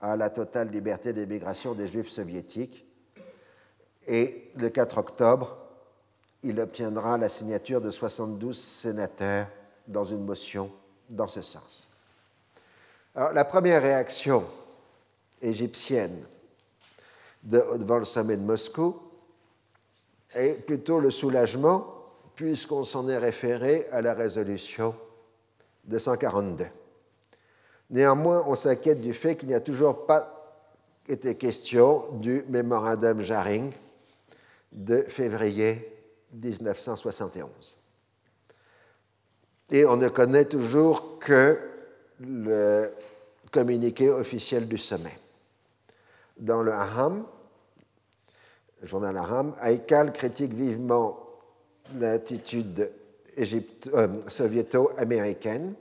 [0.00, 2.86] à la totale liberté d'émigration des Juifs soviétiques.
[4.06, 5.56] Et le 4 octobre,
[6.42, 9.46] il obtiendra la signature de 72 sénateurs
[9.86, 10.70] dans une motion
[11.10, 11.88] dans ce sens.
[13.14, 14.44] Alors, la première réaction
[15.42, 16.24] égyptienne
[17.42, 18.96] devant le sommet de Moscou
[20.34, 21.86] est plutôt le soulagement,
[22.36, 24.94] puisqu'on s'en est référé à la résolution
[25.84, 26.66] 242.
[27.90, 30.40] Néanmoins, on s'inquiète du fait qu'il n'y a toujours pas
[31.08, 33.72] été question du mémorandum Jaring
[34.70, 35.96] de février
[36.32, 37.76] 1971.
[39.70, 41.58] Et on ne connaît toujours que
[42.20, 42.92] le
[43.50, 45.18] communiqué officiel du sommet.
[46.38, 47.24] Dans le Aham,
[48.80, 51.18] le journal Aham, Haïkal critique vivement
[51.96, 52.90] l'attitude
[53.40, 55.74] euh, soviéto-américaine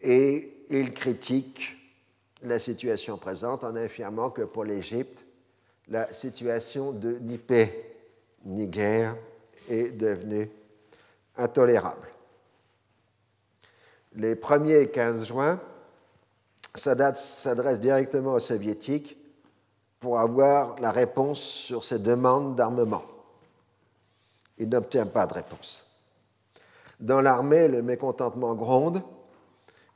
[0.00, 1.76] et il critique
[2.42, 5.24] la situation présente en affirmant que pour l'Égypte,
[5.88, 7.96] la situation de ni paix
[8.44, 9.16] ni guerre
[9.68, 10.48] est devenue
[11.36, 12.08] intolérable.
[14.14, 15.60] Les 1er et 15 juin,
[16.74, 19.16] Sadat s'adresse directement aux soviétiques
[20.00, 23.02] pour avoir la réponse sur ses demandes d'armement.
[24.58, 25.84] Il n'obtient pas de réponse.
[26.98, 29.02] Dans l'armée, le mécontentement gronde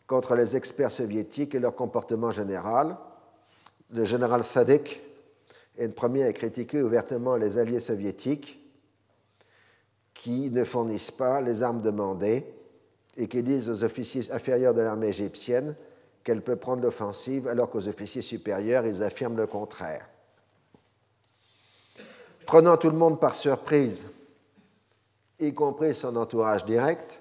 [0.06, 2.96] contre les experts soviétiques et leur comportement général.
[3.90, 5.00] Le général Sadik
[5.78, 8.58] et le premier à critiquer ouvertement les alliés soviétiques
[10.14, 12.44] qui ne fournissent pas les armes demandées
[13.16, 15.74] et qui disent aux officiers inférieurs de l'armée égyptienne
[16.22, 20.06] qu'elle peut prendre l'offensive alors qu'aux officiers supérieurs, ils affirment le contraire.
[22.46, 24.04] Prenant tout le monde par surprise,
[25.40, 27.20] y compris son entourage direct,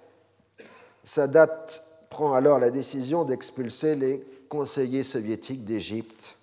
[1.03, 1.67] Sadat
[2.09, 6.35] prend alors la décision d'expulser les conseillers soviétiques d'Égypte.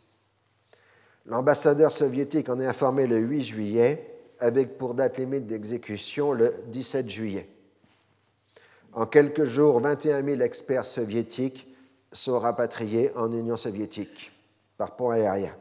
[1.26, 7.10] L'ambassadeur soviétique en est informé le 8 juillet, avec pour date limite d'exécution le 17
[7.10, 7.48] juillet.
[8.92, 11.66] En quelques jours, 21 000 experts soviétiques
[12.12, 14.32] sont rapatriés en Union soviétique
[14.78, 15.54] par pont aérien.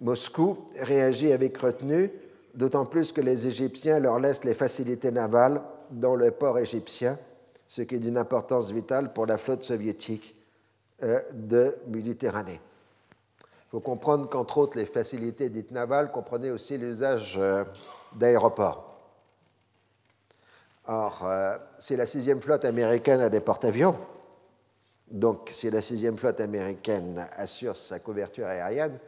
[0.00, 2.10] Moscou réagit avec retenue,
[2.58, 7.16] d'autant plus que les Égyptiens leur laissent les facilités navales dans le port égyptien,
[7.68, 10.34] ce qui est d'une importance vitale pour la flotte soviétique
[11.04, 12.60] euh, de Méditerranée.
[13.40, 17.64] Il faut comprendre qu'entre autres, les facilités dites navales comprenaient aussi l'usage euh,
[18.16, 18.98] d'aéroports.
[20.88, 23.94] Or, euh, si la sixième flotte américaine a des porte-avions,
[25.08, 28.98] donc si la sixième flotte américaine assure sa couverture aérienne,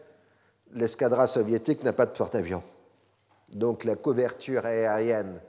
[0.72, 2.62] l'escadra soviétique n'a pas de porte-avions.
[3.52, 5.40] Donc la couverture aérienne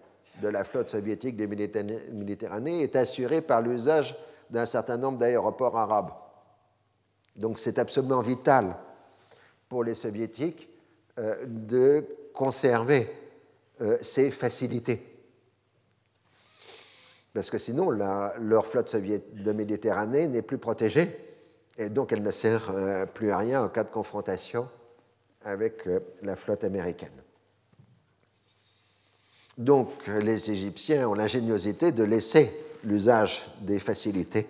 [0.42, 4.16] de la flotte soviétique des Méditerranée est assurée par l'usage
[4.50, 6.12] d'un certain nombre d'aéroports arabes.
[7.36, 8.76] Donc c'est absolument vital
[9.70, 10.70] pour les soviétiques
[11.18, 13.10] euh, de conserver
[13.82, 15.08] euh, ces facilités.
[17.34, 21.18] Parce que sinon, leur flotte de Méditerranée n'est plus protégée
[21.78, 24.68] et donc elle ne sert euh, plus à rien en cas de confrontation
[25.46, 25.88] avec
[26.22, 27.24] la flotte américaine.
[29.58, 32.52] Donc les Égyptiens ont l'ingéniosité de laisser
[32.84, 34.48] l'usage des facilités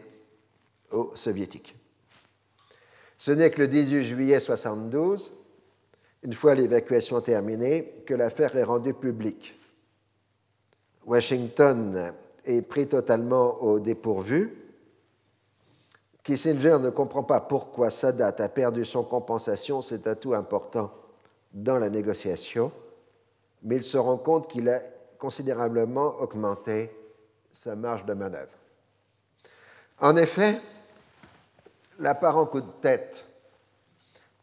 [0.91, 1.75] aux soviétiques.
[3.17, 5.31] Ce n'est que le 18 juillet 1972,
[6.23, 9.59] une fois l'évacuation terminée, que l'affaire est rendue publique.
[11.05, 12.13] Washington
[12.45, 14.55] est pris totalement au dépourvu.
[16.23, 20.91] Kissinger ne comprend pas pourquoi Sadat a perdu son compensation, cet atout important
[21.53, 22.71] dans la négociation,
[23.63, 24.81] mais il se rend compte qu'il a
[25.21, 26.89] considérablement augmenté
[27.53, 28.57] sa marge de manœuvre.
[29.99, 30.59] En effet,
[31.99, 33.23] l'apparent coup de tête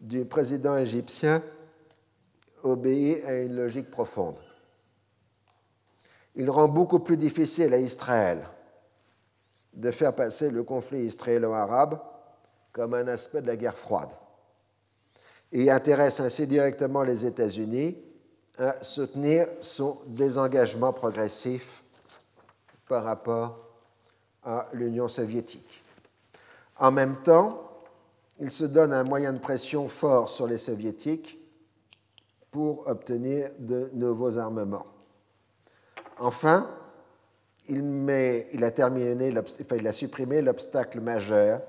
[0.00, 1.42] du président égyptien
[2.62, 4.38] obéit à une logique profonde.
[6.36, 8.46] Il rend beaucoup plus difficile à Israël
[9.72, 11.98] de faire passer le conflit israélo-arabe
[12.70, 14.12] comme un aspect de la guerre froide
[15.50, 18.07] et intéresse ainsi directement les États-Unis
[18.58, 21.84] à soutenir son désengagement progressif
[22.88, 23.58] par rapport
[24.42, 25.82] à l'Union soviétique.
[26.78, 27.62] En même temps,
[28.40, 31.38] il se donne un moyen de pression fort sur les soviétiques
[32.50, 34.86] pour obtenir de nouveaux armements.
[36.18, 36.68] Enfin,
[37.68, 37.78] il,
[38.52, 41.60] il, a, terminé, il a supprimé l'obstacle majeur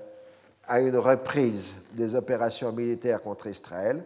[0.66, 4.04] à une reprise des opérations militaires contre Israël.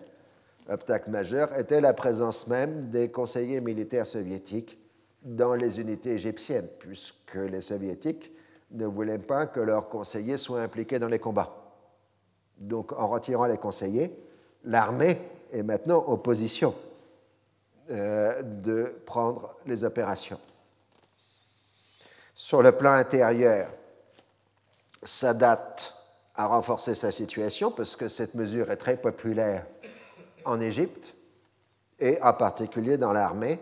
[0.68, 4.78] L'obstacle majeur était la présence même des conseillers militaires soviétiques
[5.22, 8.30] dans les unités égyptiennes, puisque les soviétiques
[8.70, 11.54] ne voulaient pas que leurs conseillers soient impliqués dans les combats.
[12.58, 14.16] Donc en retirant les conseillers,
[14.64, 15.18] l'armée
[15.52, 16.74] est maintenant en position
[17.90, 20.40] euh, de prendre les opérations.
[22.34, 23.68] Sur le plan intérieur,
[25.02, 25.76] Sadat
[26.34, 29.66] a renforcé sa situation parce que cette mesure est très populaire
[30.44, 31.14] en Égypte
[31.98, 33.58] et en particulier dans l'armée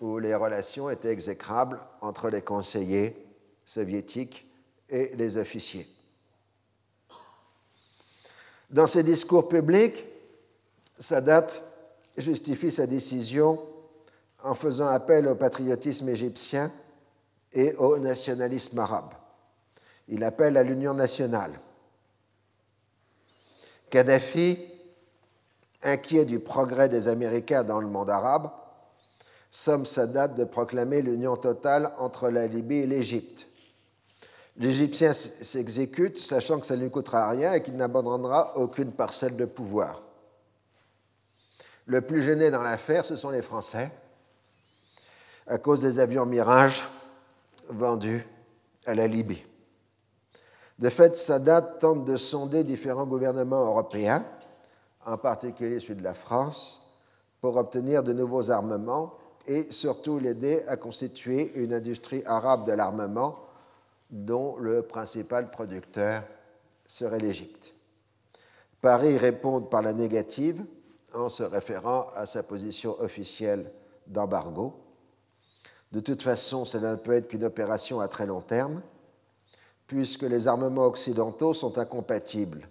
[0.00, 3.16] où les relations étaient exécrables entre les conseillers
[3.64, 4.46] soviétiques
[4.88, 5.86] et les officiers.
[8.68, 10.04] Dans ses discours publics,
[10.98, 11.46] Sadat
[12.16, 13.60] justifie sa décision
[14.42, 16.72] en faisant appel au patriotisme égyptien
[17.52, 19.12] et au nationalisme arabe.
[20.08, 21.52] Il appelle à l'union nationale.
[23.90, 24.58] Kadhafi,
[25.82, 28.50] inquiet du progrès des Américains dans le monde arabe,
[29.50, 33.46] somme Sadat de proclamer l'union totale entre la Libye et l'Égypte.
[34.56, 39.44] L'Égyptien s'exécute, sachant que ça ne lui coûtera rien et qu'il n'abandonnera aucune parcelle de
[39.44, 40.02] pouvoir.
[41.86, 43.90] Le plus gêné dans l'affaire, ce sont les Français,
[45.46, 46.86] à cause des avions Mirage
[47.68, 48.26] vendus
[48.86, 49.42] à la Libye.
[50.78, 54.24] De fait, Sadat tente de sonder différents gouvernements européens,
[55.06, 56.82] en particulier celui de la France,
[57.40, 59.14] pour obtenir de nouveaux armements
[59.46, 63.40] et surtout l'aider à constituer une industrie arabe de l'armement
[64.10, 66.22] dont le principal producteur
[66.86, 67.72] serait l'Égypte.
[68.80, 70.64] Paris répond par la négative
[71.14, 73.72] en se référant à sa position officielle
[74.06, 74.74] d'embargo.
[75.90, 78.82] De toute façon, cela ne peut être qu'une opération à très long terme,
[79.86, 82.68] puisque les armements occidentaux sont incompatibles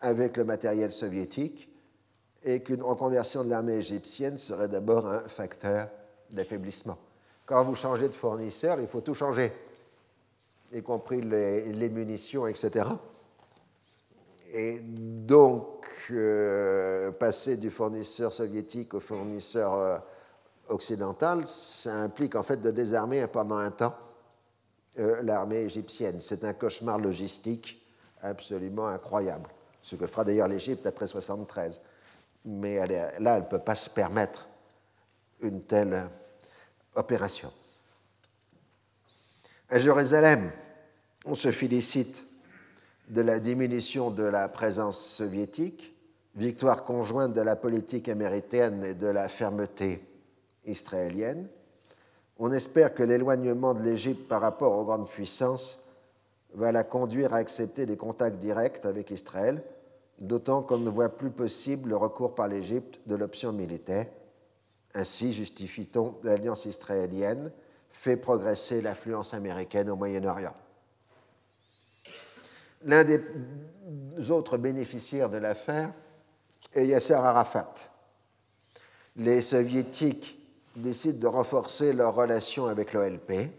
[0.00, 1.68] avec le matériel soviétique
[2.44, 5.88] et qu'une reconversion de l'armée égyptienne serait d'abord un facteur
[6.30, 6.98] d'affaiblissement.
[7.46, 9.52] Quand vous changez de fournisseur, il faut tout changer,
[10.72, 12.84] y compris les, munitions, etc.
[14.52, 19.98] Et donc, euh, passer du fournisseur soviétique au fournisseur euh,
[20.68, 23.94] occidental, ça implique en fait de désarmer pendant un temps
[24.98, 26.20] euh, l'armée égyptienne.
[26.20, 27.82] C'est un cauchemar logistique
[28.22, 29.48] absolument incroyable,
[29.82, 31.80] ce que fera d'ailleurs l'Égypte après 73.
[32.44, 34.48] Mais là, elle ne peut pas se permettre
[35.40, 36.08] une telle
[36.94, 37.52] opération.
[39.70, 40.50] À Jérusalem,
[41.24, 42.24] on se félicite
[43.08, 45.94] de la diminution de la présence soviétique,
[46.34, 50.04] victoire conjointe de la politique américaine et de la fermeté
[50.64, 51.48] israélienne.
[52.38, 55.87] On espère que l'éloignement de l'Égypte par rapport aux grandes puissances
[56.54, 59.62] va la conduire à accepter des contacts directs avec Israël,
[60.18, 64.06] d'autant qu'on ne voit plus possible le recours par l'Égypte de l'option militaire.
[64.94, 67.52] Ainsi justifie-t-on l'alliance israélienne
[67.90, 70.54] fait progresser l'influence américaine au Moyen-Orient.
[72.84, 73.20] L'un des
[74.30, 75.92] autres bénéficiaires de l'affaire
[76.72, 77.74] est Yasser Arafat.
[79.16, 80.38] Les soviétiques
[80.76, 83.50] décident de renforcer leurs relations avec l'OLP.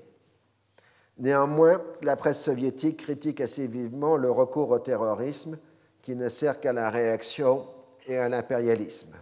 [1.20, 5.58] Néanmoins, la presse soviétique critique assez vivement le recours au terrorisme
[6.02, 7.68] qui ne sert qu'à la réaction
[8.08, 9.16] et à l'impérialisme.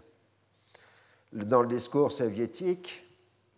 [1.33, 3.03] Dans le discours soviétique,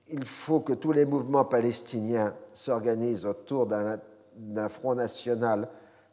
[0.08, 5.68] il faut que tous les mouvements palestiniens s'organisent autour d'un front national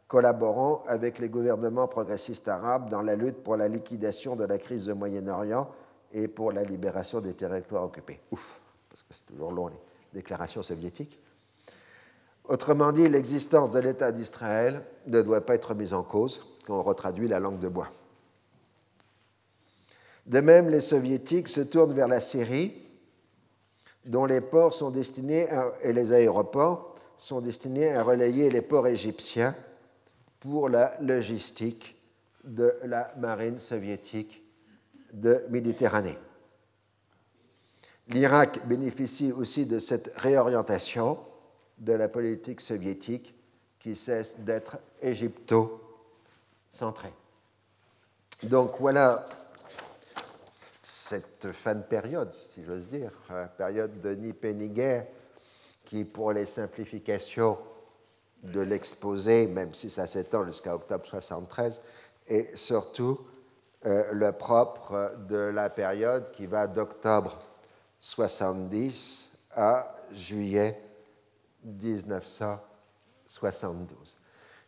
[0.07, 4.85] collaborant avec les gouvernements progressistes arabes dans la lutte pour la liquidation de la crise
[4.85, 5.69] du Moyen-Orient
[6.13, 8.19] et pour la libération des territoires occupés.
[8.31, 8.59] Ouf,
[8.89, 9.79] parce que c'est toujours long les
[10.13, 11.19] déclarations soviétiques.
[12.47, 16.83] Autrement dit, l'existence de l'État d'Israël ne doit pas être mise en cause quand on
[16.83, 17.89] retraduit la langue de bois.
[20.25, 22.73] De même, les soviétiques se tournent vers la Syrie,
[24.05, 25.47] dont les ports sont destinés
[25.81, 29.55] et les aéroports sont destinés à relayer les ports égyptiens
[30.39, 31.95] pour la logistique
[32.43, 34.43] de la marine soviétique
[35.11, 36.17] de Méditerranée.
[38.09, 41.17] L'Irak bénéficie aussi de cette réorientation
[41.77, 43.35] de la politique soviétique
[43.79, 47.13] qui cesse d'être égypto-centrée.
[48.43, 49.27] Donc voilà
[50.83, 53.11] cette fin de période, si j'ose dire,
[53.57, 54.33] période de ni
[54.69, 55.05] guerre,
[55.85, 57.57] qui pour les simplifications
[58.43, 61.83] de l'exposé, même si ça s'étend jusqu'à octobre 73,
[62.27, 63.19] est surtout
[63.85, 67.39] euh, le propre de la période qui va d'octobre
[67.99, 70.79] 70 à juillet
[71.67, 74.17] 1972.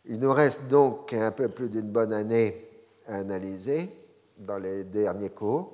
[0.06, 2.68] Il nous reste donc un peu plus d'une bonne année
[3.06, 3.90] à analyser
[4.38, 5.72] dans les derniers cours,